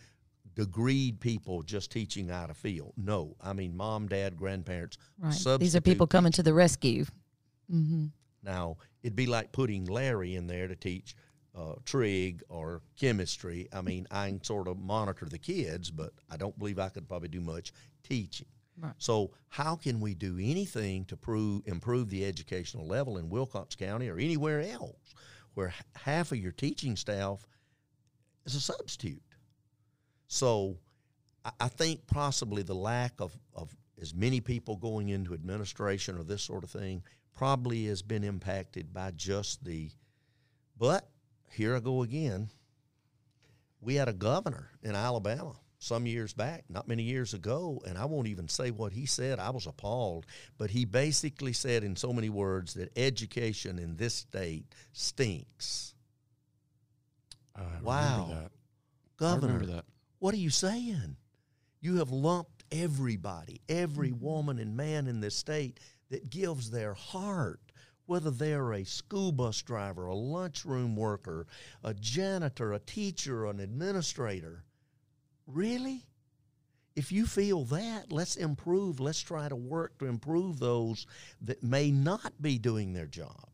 [0.55, 2.93] degreed people just teaching out of field.
[2.99, 4.99] No, I mean mom, dad, grandparents.
[5.19, 5.31] Right.
[5.31, 7.07] These are substitute people coming to the rescue.
[7.73, 8.07] Mm-hmm.
[8.43, 11.17] Now, it'd be like putting Larry in there to teach
[11.55, 13.69] uh, trig or chemistry.
[13.73, 17.09] I mean, I can sort of monitor the kids, but I don't believe I could
[17.09, 18.47] probably do much teaching.
[18.81, 18.93] Right.
[18.99, 24.09] So, how can we do anything to prove, improve the educational level in Wilcox County
[24.09, 25.15] or anywhere else
[25.55, 27.45] where half of your teaching staff
[28.47, 29.23] is a substitute?
[30.29, 30.79] So,
[31.45, 36.23] I, I think possibly the lack of, of as many people going into administration or
[36.23, 37.03] this sort of thing
[37.35, 39.91] probably has been impacted by just the.
[40.79, 41.09] But
[41.51, 42.51] here I go again.
[43.81, 48.05] We had a governor in Alabama some years back, not many years ago, and I
[48.05, 49.39] won't even say what he said.
[49.39, 50.27] I was appalled.
[50.59, 55.95] But he basically said in so many words that education in this state stinks.
[57.55, 58.51] I remember Wow.
[59.19, 59.83] Governor,
[60.19, 61.17] what are you saying?
[61.81, 65.79] You have lumped everybody, every woman and man in this state
[66.11, 67.61] that gives their heart,
[68.07, 71.47] whether they're a school bus driver, a lunchroom worker,
[71.85, 74.65] a janitor, a teacher, an administrator.
[75.49, 76.05] Really?
[76.95, 79.01] If you feel that, let's improve.
[79.01, 81.07] Let's try to work to improve those
[81.43, 83.49] that may not be doing their job.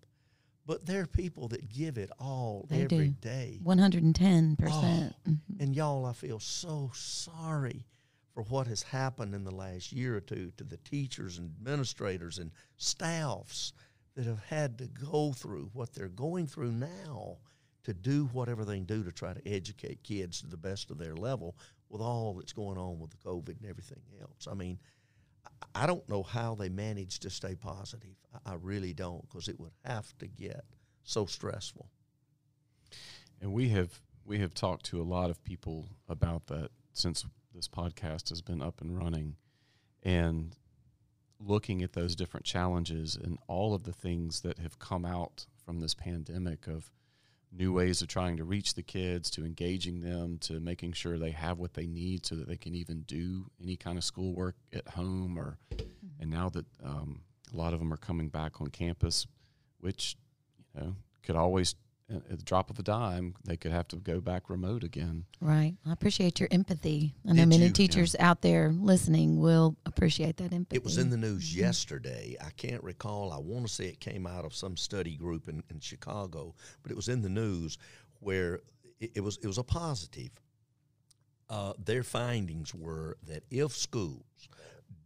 [0.66, 3.14] But there are people that give it all They every do.
[3.20, 3.60] day.
[3.62, 5.12] 110%.
[5.28, 5.32] Oh.
[5.60, 7.84] And y'all, I feel so sorry
[8.32, 12.38] for what has happened in the last year or two to the teachers and administrators
[12.38, 13.74] and staffs
[14.16, 17.36] that have had to go through what they're going through now
[17.84, 20.96] to do whatever they can do to try to educate kids to the best of
[20.96, 21.54] their level
[21.94, 24.48] with all that's going on with the COVID and everything else.
[24.50, 24.80] I mean,
[25.76, 28.16] I- don't know how they manage to stay positive.
[28.44, 30.64] I really don't because it would have to get
[31.04, 31.88] so stressful.
[33.40, 37.68] And we have we have talked to a lot of people about that since this
[37.68, 39.36] podcast has been up and running,
[40.02, 40.56] and
[41.38, 45.78] looking at those different challenges and all of the things that have come out from
[45.78, 46.90] this pandemic of
[47.56, 51.30] new ways of trying to reach the kids, to engaging them, to making sure they
[51.30, 54.88] have what they need so that they can even do any kind of schoolwork at
[54.88, 55.58] home or
[56.20, 57.20] and now that um,
[57.52, 59.26] a lot of them are coming back on campus,
[59.80, 60.16] which
[60.74, 61.74] you know could always
[62.10, 65.24] at at the drop of a dime they could have to go back remote again.
[65.40, 65.74] Right.
[65.86, 67.14] I appreciate your empathy.
[67.26, 67.72] I know Did many you?
[67.72, 70.76] teachers out there listening will appreciate that empathy.
[70.76, 72.36] It was in the news yesterday.
[72.40, 73.32] I can't recall.
[73.32, 76.92] I want to say it came out of some study group in, in Chicago, but
[76.92, 77.78] it was in the news
[78.20, 78.60] where
[79.00, 80.30] it, it was it was a positive.
[81.50, 84.48] Uh, their findings were that if schools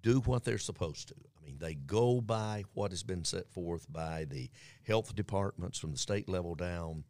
[0.03, 1.15] do what they're supposed to,
[1.59, 4.51] They go by what has been set forth by the
[4.87, 7.05] health departments from the state level down,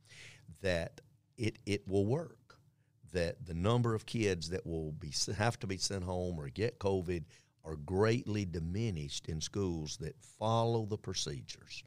[0.63, 1.01] that
[1.37, 2.57] it it will work.
[3.13, 6.79] That the number of kids that will be have to be sent home or get
[6.79, 7.25] COVID
[7.65, 11.83] are greatly diminished in schools that follow the procedures.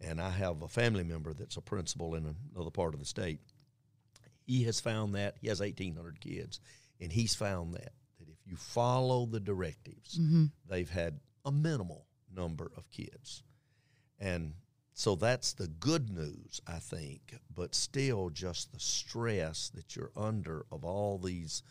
[0.00, 3.40] And I have a family member that's a principal in another part of the state.
[4.44, 6.60] He has found that he has 1,800 kids,
[7.00, 10.46] and he's found that that if you follow the directives, mm-hmm.
[10.68, 13.42] they've had a minimal number of kids,
[14.18, 14.54] and
[14.94, 17.34] so that's the good news, I think.
[17.54, 21.62] But still, just the stress that you're under of all these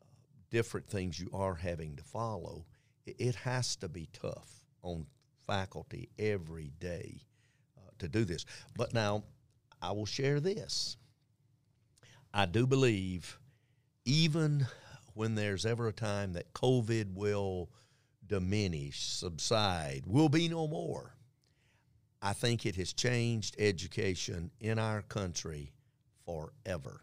[0.00, 0.06] uh,
[0.50, 2.66] different things you are having to follow,
[3.06, 5.06] it, it has to be tough on
[5.46, 7.22] faculty every day
[7.76, 8.46] uh, to do this.
[8.76, 9.24] But now,
[9.82, 10.96] I will share this.
[12.32, 13.38] I do believe,
[14.04, 14.66] even
[15.14, 17.68] when there's ever a time that COVID will
[18.30, 21.16] diminish, subside, will be no more.
[22.22, 25.72] I think it has changed education in our country
[26.24, 27.00] forever.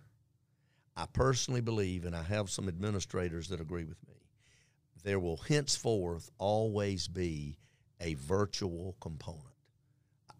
[0.95, 4.15] I personally believe, and I have some administrators that agree with me,
[5.03, 7.57] there will henceforth always be
[7.99, 9.43] a virtual component.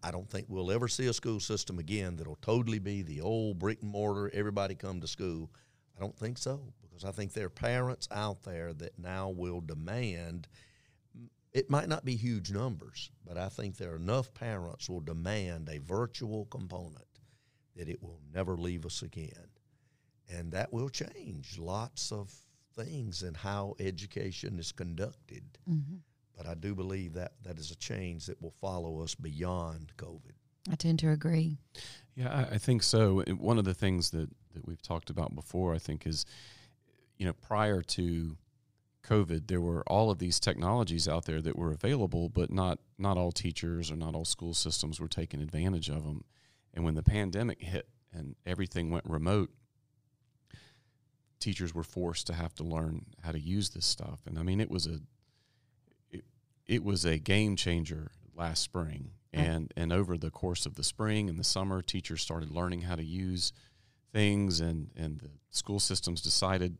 [0.02, 3.58] I don't think we'll ever see a school system again that'll totally be the old
[3.58, 5.50] brick and mortar, everybody come to school.
[5.96, 9.60] I don't think so because I think there are parents out there that now will
[9.60, 10.48] demand
[11.52, 15.00] it might not be huge numbers, but I think there are enough parents who will
[15.00, 17.04] demand a virtual component
[17.76, 19.48] that it will never leave us again.
[20.30, 22.32] And that will change lots of
[22.76, 25.44] things in how education is conducted.
[25.68, 25.96] Mm-hmm.
[26.36, 30.34] But I do believe that that is a change that will follow us beyond COVID.
[30.70, 31.58] I tend to agree.
[32.14, 33.20] Yeah, I, I think so.
[33.20, 36.26] And One of the things that, that we've talked about before, I think, is
[37.16, 38.36] you know prior to
[39.08, 43.16] COVID, there were all of these technologies out there that were available, but not not
[43.16, 46.24] all teachers or not all school systems were taking advantage of them.
[46.74, 49.50] And when the pandemic hit and everything went remote,
[51.40, 54.20] teachers were forced to have to learn how to use this stuff.
[54.26, 55.00] And I mean, it was a
[56.10, 56.24] it,
[56.66, 59.12] it was a game changer last spring.
[59.32, 62.96] And and over the course of the spring and the summer, teachers started learning how
[62.96, 63.52] to use
[64.12, 66.76] things and and the school systems decided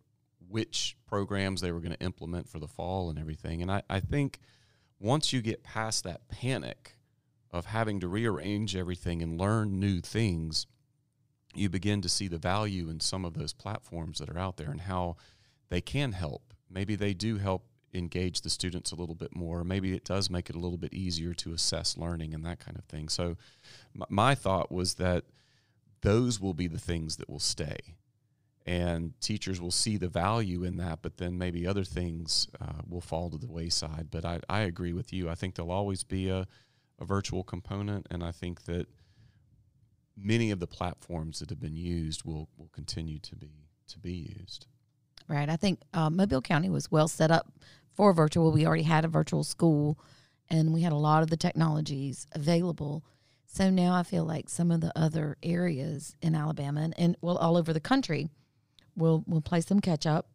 [0.48, 3.62] which programs they were going to implement for the fall and everything.
[3.62, 4.38] And I, I think
[4.98, 6.96] once you get past that panic
[7.50, 10.66] of having to rearrange everything and learn new things,
[11.54, 14.70] you begin to see the value in some of those platforms that are out there
[14.70, 15.16] and how
[15.68, 16.54] they can help.
[16.70, 19.64] Maybe they do help engage the students a little bit more.
[19.64, 22.76] Maybe it does make it a little bit easier to assess learning and that kind
[22.76, 23.08] of thing.
[23.08, 23.36] So,
[23.94, 25.24] my, my thought was that
[26.02, 27.94] those will be the things that will stay.
[28.68, 33.00] And teachers will see the value in that, but then maybe other things uh, will
[33.00, 34.08] fall to the wayside.
[34.10, 35.30] But I, I agree with you.
[35.30, 36.46] I think there'll always be a,
[37.00, 38.86] a virtual component, and I think that
[40.14, 44.34] many of the platforms that have been used will, will continue to be to be
[44.38, 44.66] used.
[45.28, 45.48] Right.
[45.48, 47.50] I think uh, Mobile County was well set up
[47.94, 48.52] for virtual.
[48.52, 49.98] We already had a virtual school,
[50.50, 53.02] and we had a lot of the technologies available.
[53.46, 57.38] So now I feel like some of the other areas in Alabama and, and well
[57.38, 58.28] all over the country
[58.98, 60.28] will we'll play some catch up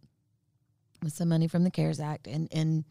[1.04, 2.86] with some money from the CARES Act and and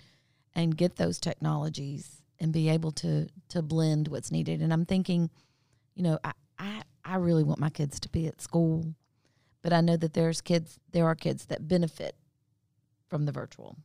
[0.55, 4.61] and get those technologies and be able to to blend what's needed.
[4.61, 5.31] And I'm thinking,
[5.95, 8.95] you know, I I, I really want my kids to be at school,
[9.63, 12.15] but I know that there's kids there are kids that benefit
[13.09, 13.77] from the virtual.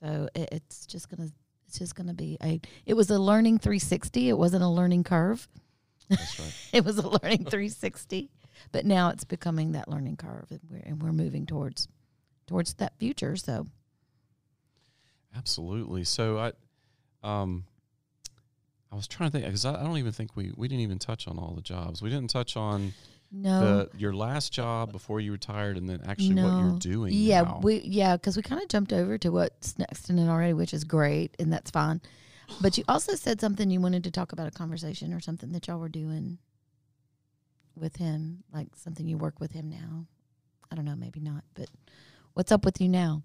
[0.00, 1.28] So it, it's just gonna
[1.66, 4.28] it's just gonna be a it was a learning 360.
[4.28, 5.48] It wasn't a learning curve.
[6.08, 6.54] That's right.
[6.72, 8.30] it was a learning 360,
[8.72, 11.88] but now it's becoming that learning curve, and we're and we're moving towards
[12.46, 13.36] towards that future.
[13.36, 13.66] So
[15.36, 16.04] Absolutely.
[16.04, 16.52] So I,
[17.22, 17.64] um,
[18.90, 20.98] I was trying to think because I, I don't even think we we didn't even
[20.98, 22.00] touch on all the jobs.
[22.00, 22.92] We didn't touch on
[23.30, 27.12] no, the your last job before you retired, and then actually what you're doing.
[27.12, 27.60] yeah, now.
[27.62, 30.72] we yeah because we kind of jumped over to what's next in it already, which
[30.72, 32.00] is great, and that's fine.
[32.62, 35.68] But you also said something you wanted to talk about a conversation or something that
[35.68, 36.38] y'all were doing
[37.78, 40.06] with him, like something you work with him now.
[40.70, 41.68] I don't know, maybe not, but
[42.34, 43.22] what's up with you now?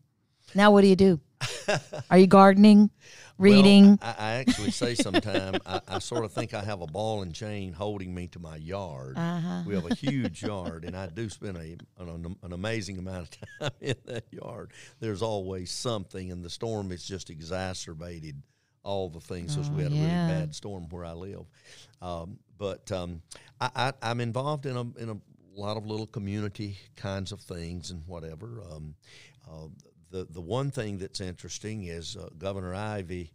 [0.56, 1.20] Now, what do you do?
[2.10, 2.90] Are you gardening,
[3.38, 3.88] reading?
[3.88, 7.22] Well, I, I actually say sometime I, I sort of think I have a ball
[7.22, 9.18] and chain holding me to my yard.
[9.18, 9.64] Uh huh.
[9.66, 13.30] We have a huge yard, and I do spend a an, an amazing amount of
[13.60, 14.72] time in that yard.
[15.00, 18.42] There's always something, and the storm has just exacerbated
[18.84, 21.46] all the things because Oh, we had a really bad storm where I live.
[22.02, 23.22] Um, but um,
[23.60, 25.18] I, I'm involved in a in a
[25.54, 28.62] lot of little community kinds of things and whatever.
[28.72, 28.96] Um,
[29.46, 29.68] uh,
[30.12, 33.34] the the one thing that's interesting is uh, Governor Ivey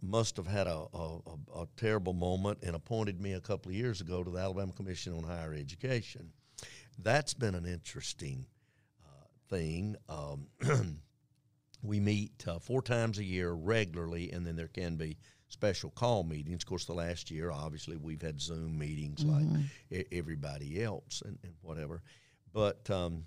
[0.00, 1.18] must have had a, a,
[1.56, 4.72] a, a terrible moment and appointed me a couple of years ago to the Alabama
[4.72, 6.30] Commission on Higher Education.
[7.00, 8.46] That's been an interesting
[9.04, 9.96] uh, thing.
[10.08, 10.46] Um,
[11.82, 15.16] we meet uh, four times a year regularly, and then there can be
[15.48, 16.62] special call meetings.
[16.62, 19.46] Of course, the last year, obviously, we've had Zoom meetings like
[19.90, 22.02] e- everybody else and, and whatever.
[22.52, 23.24] But um,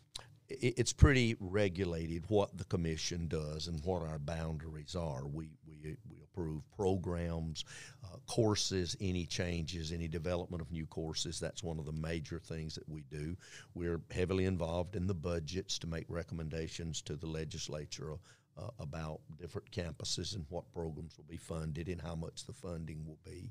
[0.49, 5.25] it, it's pretty regulated what the commission does and what our boundaries are.
[5.25, 7.65] We we, we approve programs,
[8.03, 11.39] uh, courses, any changes, any development of new courses.
[11.39, 13.35] That's one of the major things that we do.
[13.73, 18.13] We're heavily involved in the budgets to make recommendations to the legislature.
[18.57, 23.01] Uh, about different campuses and what programs will be funded and how much the funding
[23.07, 23.49] will be.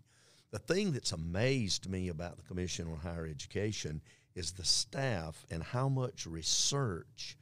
[0.50, 4.02] The thing that's amazed me about the Commission on Higher Education
[4.34, 7.38] is the staff and how much research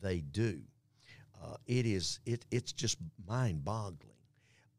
[0.00, 0.62] they do.
[1.40, 2.96] Uh, it is it, it's just
[3.28, 4.16] mind-boggling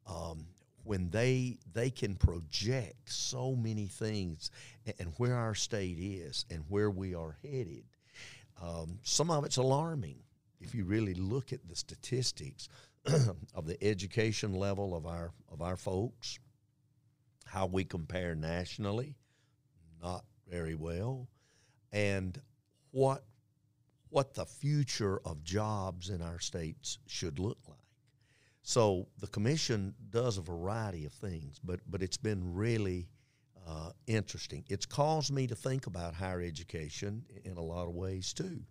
[0.07, 0.47] um,
[0.83, 4.49] when they they can project so many things
[4.87, 7.83] and, and where our state is and where we are headed.
[8.61, 10.22] Um, some of it's alarming
[10.63, 12.69] if you really look at the statistics
[13.53, 16.39] of the education level of our of our folks,
[17.45, 19.15] how we compare nationally,
[20.01, 21.27] not very well,
[21.91, 22.41] and
[22.91, 23.23] what
[24.09, 27.77] what the future of jobs in our states should look like.
[28.61, 33.09] So the commission does a variety of things, but but it's been really
[33.67, 34.63] uh, interesting.
[34.69, 38.63] It's caused me to think about higher education in a lot of ways too.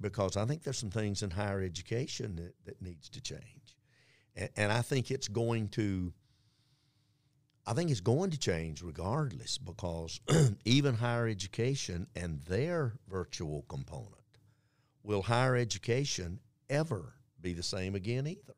[0.00, 3.76] Because I think there's some things in higher education that, that needs to change.
[4.36, 6.12] And, and I think it's going to
[7.64, 10.20] I think it's going to change regardless because
[10.64, 14.16] even higher education and their virtual component
[15.04, 18.54] will higher education ever be the same again either.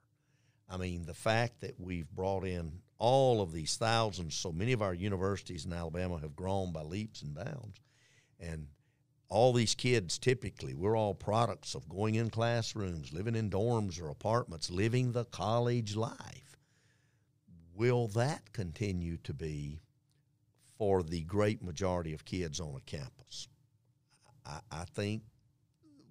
[0.71, 4.81] I mean, the fact that we've brought in all of these thousands, so many of
[4.81, 7.81] our universities in Alabama have grown by leaps and bounds.
[8.41, 8.69] And
[9.29, 14.09] all these kids typically, we're all products of going in classrooms, living in dorms or
[14.09, 16.57] apartments, living the college life.
[17.75, 19.81] Will that continue to be
[20.79, 23.49] for the great majority of kids on a campus?
[24.47, 25.23] I, I think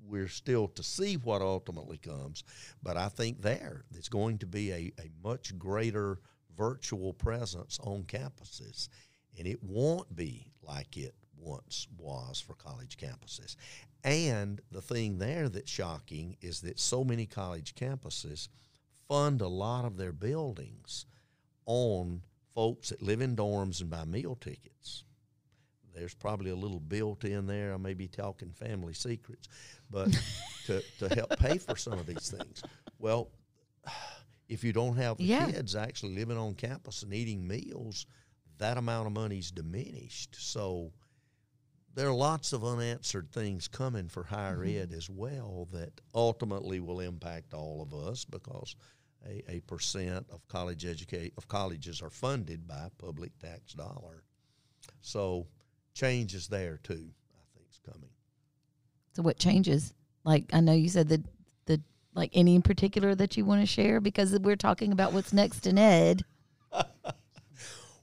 [0.05, 2.43] we're still to see what ultimately comes,
[2.81, 6.19] but I think there there's going to be a, a much greater
[6.57, 8.89] virtual presence on campuses,
[9.37, 13.55] and it won't be like it once was for college campuses.
[14.03, 18.47] And the thing there that's shocking is that so many college campuses
[19.07, 21.05] fund a lot of their buildings
[21.65, 22.21] on
[22.55, 25.03] folks that live in dorms and buy meal tickets.
[25.93, 27.73] There's probably a little built in there.
[27.73, 29.47] I may be talking family secrets,
[29.91, 30.09] but
[30.65, 32.63] to, to help pay for some of these things.
[32.99, 33.29] Well,
[34.49, 35.51] if you don't have the Yeah.
[35.51, 38.05] kids actually living on campus and eating meals,
[38.57, 40.35] that amount of money's diminished.
[40.39, 40.91] So
[41.95, 44.81] there are lots of unanswered things coming for higher mm-hmm.
[44.81, 48.75] ed as well that ultimately will impact all of us because
[49.25, 54.23] a, a percent of college educate of colleges are funded by public tax dollar.
[55.01, 55.47] So
[55.93, 58.09] change is there too, I think is coming.
[59.13, 59.93] So what changes?
[60.23, 61.21] Like I know you said that
[61.65, 61.81] the
[62.15, 65.67] like any in particular that you want to share because we're talking about what's next
[65.67, 66.23] in ed.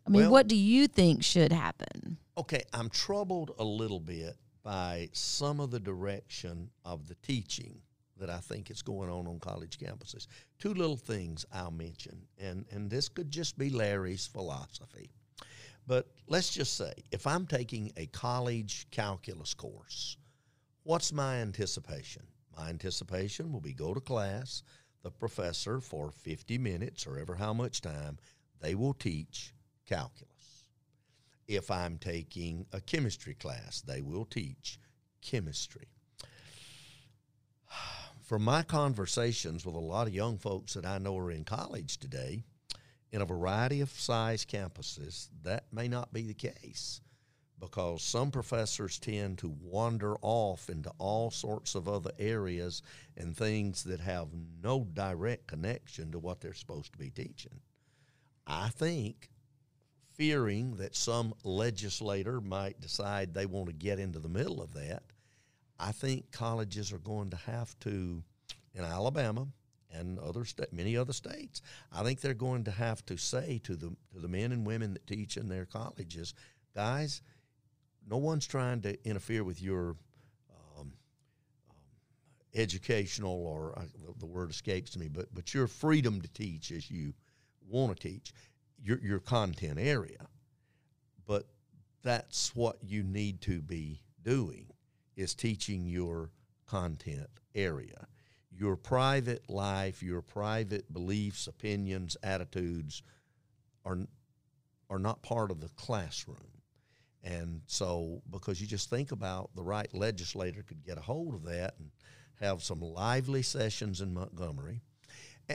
[0.06, 2.18] I mean, Well- what do you think should happen?
[2.36, 7.82] Okay, I'm troubled a little bit by some of the direction of the teaching
[8.16, 10.26] that I think is going on on college campuses.
[10.58, 15.10] Two little things I'll mention, and, and this could just be Larry's philosophy.
[15.86, 20.16] But let's just say if I'm taking a college calculus course,
[20.82, 22.22] what's my anticipation?
[22.56, 24.62] My anticipation will be go to class,
[25.02, 28.18] the professor for 50 minutes or ever how much time,
[28.60, 29.54] they will teach
[29.90, 30.30] calculus
[31.50, 34.78] if I'm taking a chemistry class, they will teach
[35.20, 35.88] chemistry.
[38.22, 41.98] From my conversations with a lot of young folks that I know are in college
[41.98, 42.44] today,
[43.10, 47.00] in a variety of size campuses, that may not be the case
[47.58, 52.80] because some professors tend to wander off into all sorts of other areas
[53.16, 54.28] and things that have
[54.62, 57.60] no direct connection to what they're supposed to be teaching.
[58.46, 59.30] I think
[60.20, 65.02] fearing that some legislator might decide they want to get into the middle of that,
[65.78, 68.22] I think colleges are going to have to,
[68.74, 69.46] in Alabama
[69.90, 73.74] and other sta- many other states, I think they're going to have to say to
[73.74, 76.34] the to the men and women that teach in their colleges,
[76.74, 77.22] guys,
[78.06, 79.96] no one's trying to interfere with your
[80.50, 80.92] um,
[81.70, 81.76] um,
[82.54, 86.90] educational or uh, the, the word escapes me, but but your freedom to teach as
[86.90, 87.14] you
[87.70, 88.34] want to teach
[88.82, 90.26] your your content area.
[91.26, 91.46] But
[92.02, 94.66] that's what you need to be doing
[95.16, 96.30] is teaching your
[96.66, 98.06] content area.
[98.52, 103.02] Your private life, your private beliefs, opinions, attitudes
[103.84, 103.98] are
[104.88, 106.36] are not part of the classroom.
[107.22, 111.44] And so because you just think about the right legislator could get a hold of
[111.44, 111.90] that and
[112.40, 114.80] have some lively sessions in Montgomery.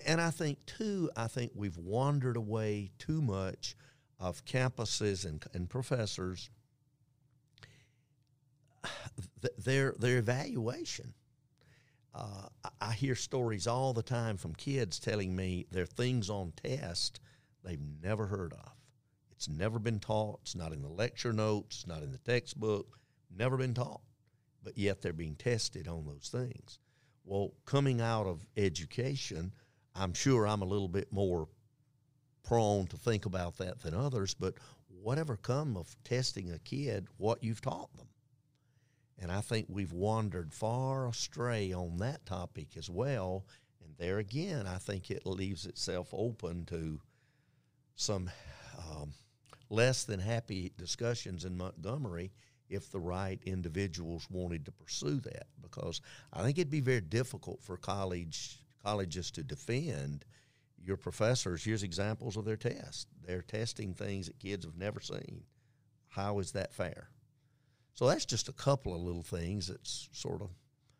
[0.05, 3.75] And I think too, I think we've wandered away too much
[4.19, 6.49] of campuses and, and professors
[9.57, 11.13] their their evaluation.
[12.13, 12.47] Uh,
[12.79, 17.19] I- hear stories all the time from kids telling me there are things on test
[17.61, 18.71] they've never heard of.
[19.31, 20.39] It's never been taught.
[20.43, 21.79] It's not in the lecture notes.
[21.79, 22.99] It's not in the textbook.
[23.35, 23.99] Never been taught.
[24.63, 26.79] But yet they're being tested on those things.
[27.25, 29.51] Well, coming out of education,
[29.95, 31.47] I'm sure I'm a little bit more
[32.43, 34.33] prone to think about that than others.
[34.33, 34.55] But
[34.87, 38.07] whatever come of testing a kid, what you've taught them.
[39.19, 43.45] And I think we've wandered far astray on that topic as well.
[43.83, 46.99] And there again, I think it leaves itself open to
[47.95, 48.29] some
[48.77, 49.13] um,
[49.69, 52.31] less than happy discussions in Montgomery
[52.67, 55.47] if the right individuals wanted to pursue that.
[55.61, 56.01] Because
[56.33, 60.25] I think it'd be very difficult for college colleges to defend
[60.77, 61.63] your professors.
[61.63, 63.07] Here's examples of their tests.
[63.25, 65.43] They're testing things that kids have never seen.
[66.09, 67.09] How is that fair?
[67.95, 70.49] So that's just a couple of little things that's sort of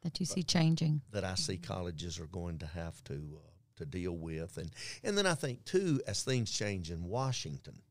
[0.01, 1.01] that you see changing.
[1.11, 4.71] that I see colleges are going to have to uh, to deal with, and
[5.03, 7.81] and then I think too, as things change in Washington,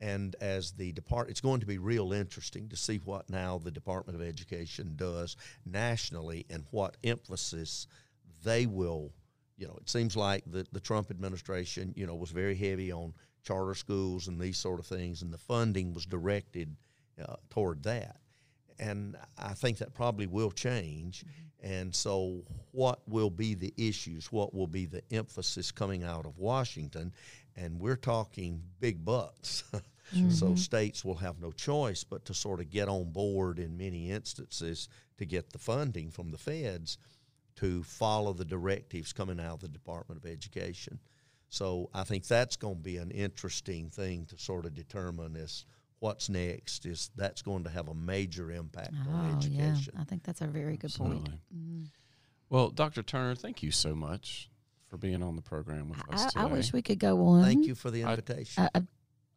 [0.00, 3.70] and as the depart, it's going to be real interesting to see what now the
[3.70, 7.86] Department of Education does nationally and what emphasis
[8.42, 9.12] they will.
[9.56, 13.14] You know, it seems like the the Trump administration, you know, was very heavy on
[13.42, 16.76] charter schools and these sort of things, and the funding was directed
[17.22, 18.20] uh, toward that
[18.78, 21.24] and I think that probably will change.
[21.62, 22.42] And so,
[22.72, 24.30] what will be the issues?
[24.30, 27.12] What will be the emphasis coming out of Washington?
[27.56, 29.64] And we're talking big bucks.
[30.30, 34.12] So, states will have no choice but to sort of get on board in many
[34.12, 34.88] instances
[35.18, 36.96] to get the funding from the feds
[37.56, 41.00] to follow the directives coming out of the Department of Education.
[41.48, 45.64] So, I think that's going to be an interesting thing to sort of determine is
[46.00, 49.36] what's next is that's going to have a major impact on Oh, yeah.
[49.36, 49.94] education.
[49.98, 51.24] I think that's a very good point.
[51.24, 51.84] Mm-hmm.
[52.50, 53.02] Well, Dr.
[53.02, 54.50] Turner, thank you so much
[54.88, 56.40] for being on the program with us I, today.
[56.40, 57.44] I wish we could go on.
[57.44, 58.64] Thank you for the invitation.
[58.64, 58.80] Uh, uh,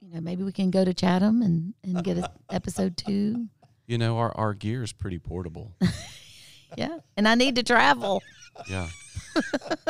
[0.01, 3.47] you know, maybe we can go to Chatom and, and get a episode two.
[3.87, 5.75] You know, our, our gear is pretty portable.
[6.77, 6.99] Yeah.
[7.17, 8.21] And I need to travel.
[8.69, 8.87] yeah.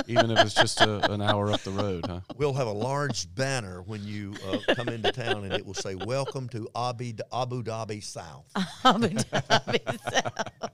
[0.07, 2.19] Even if it's just a, an hour up the road, huh?
[2.37, 5.95] we'll have a large banner when you uh, come into town, and it will say
[5.95, 8.45] "Welcome to Abu, Abu Dhabi South."
[8.83, 10.69] Abu Dhabi.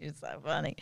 [0.00, 0.76] You're so funny.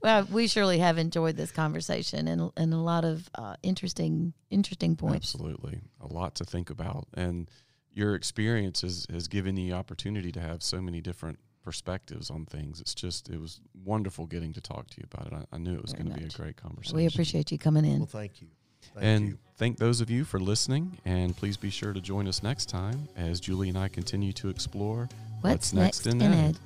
[0.00, 4.96] Well, we surely have enjoyed this conversation and and a lot of uh, interesting interesting
[4.96, 5.34] points.
[5.34, 5.80] Absolutely.
[6.00, 7.08] A lot to think about.
[7.14, 7.50] And
[7.92, 12.44] your experience has, has given you the opportunity to have so many different perspectives on
[12.46, 12.80] things.
[12.80, 15.32] It's just, it was wonderful getting to talk to you about it.
[15.32, 16.96] I, I knew it was going to be a great conversation.
[16.96, 17.98] We appreciate you coming in.
[17.98, 18.48] Well, thank you.
[18.94, 19.38] Thank and you.
[19.56, 20.98] thank those of you for listening.
[21.04, 24.48] And please be sure to join us next time as Julie and I continue to
[24.48, 25.08] explore
[25.40, 26.32] What's, next, in Ed.
[26.32, 26.58] Ed?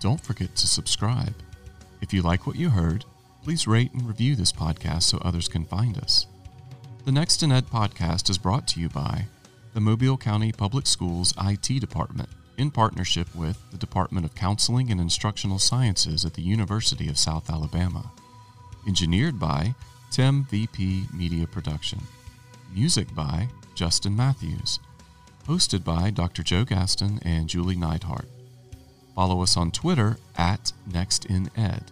[0.00, 1.34] Don't forget to subscribe.
[2.00, 3.04] If you like what you heard,
[3.42, 6.26] please rate and review this podcast so others can find us.
[7.04, 9.24] The Next in Ed podcast is brought to you by
[9.74, 15.00] the Mobile County Public Schools IT Department in partnership with the Department of Counseling and
[15.00, 18.10] Instructional Sciences at the University of South Alabama.
[18.86, 19.74] Engineered by
[20.10, 22.00] Tim VP Media Production.
[22.74, 24.80] Music by Justin Matthews.
[25.46, 26.42] Hosted by Dr.
[26.42, 28.28] Joe Gaston and Julie Neidhart.
[29.14, 31.82] Follow us on Twitter at NextInEd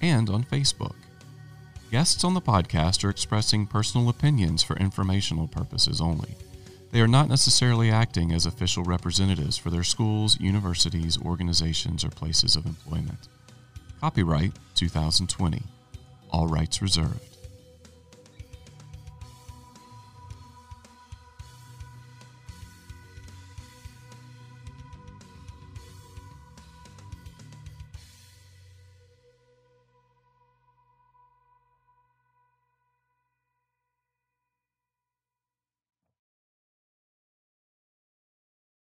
[0.00, 0.94] and on Facebook.
[1.90, 6.36] Guests on the podcast are expressing personal opinions for informational purposes only.
[6.92, 12.56] They are not necessarily acting as official representatives for their schools, universities, organizations, or places
[12.56, 13.28] of employment.
[14.00, 15.62] Copyright 2020.
[16.30, 17.35] All rights reserved.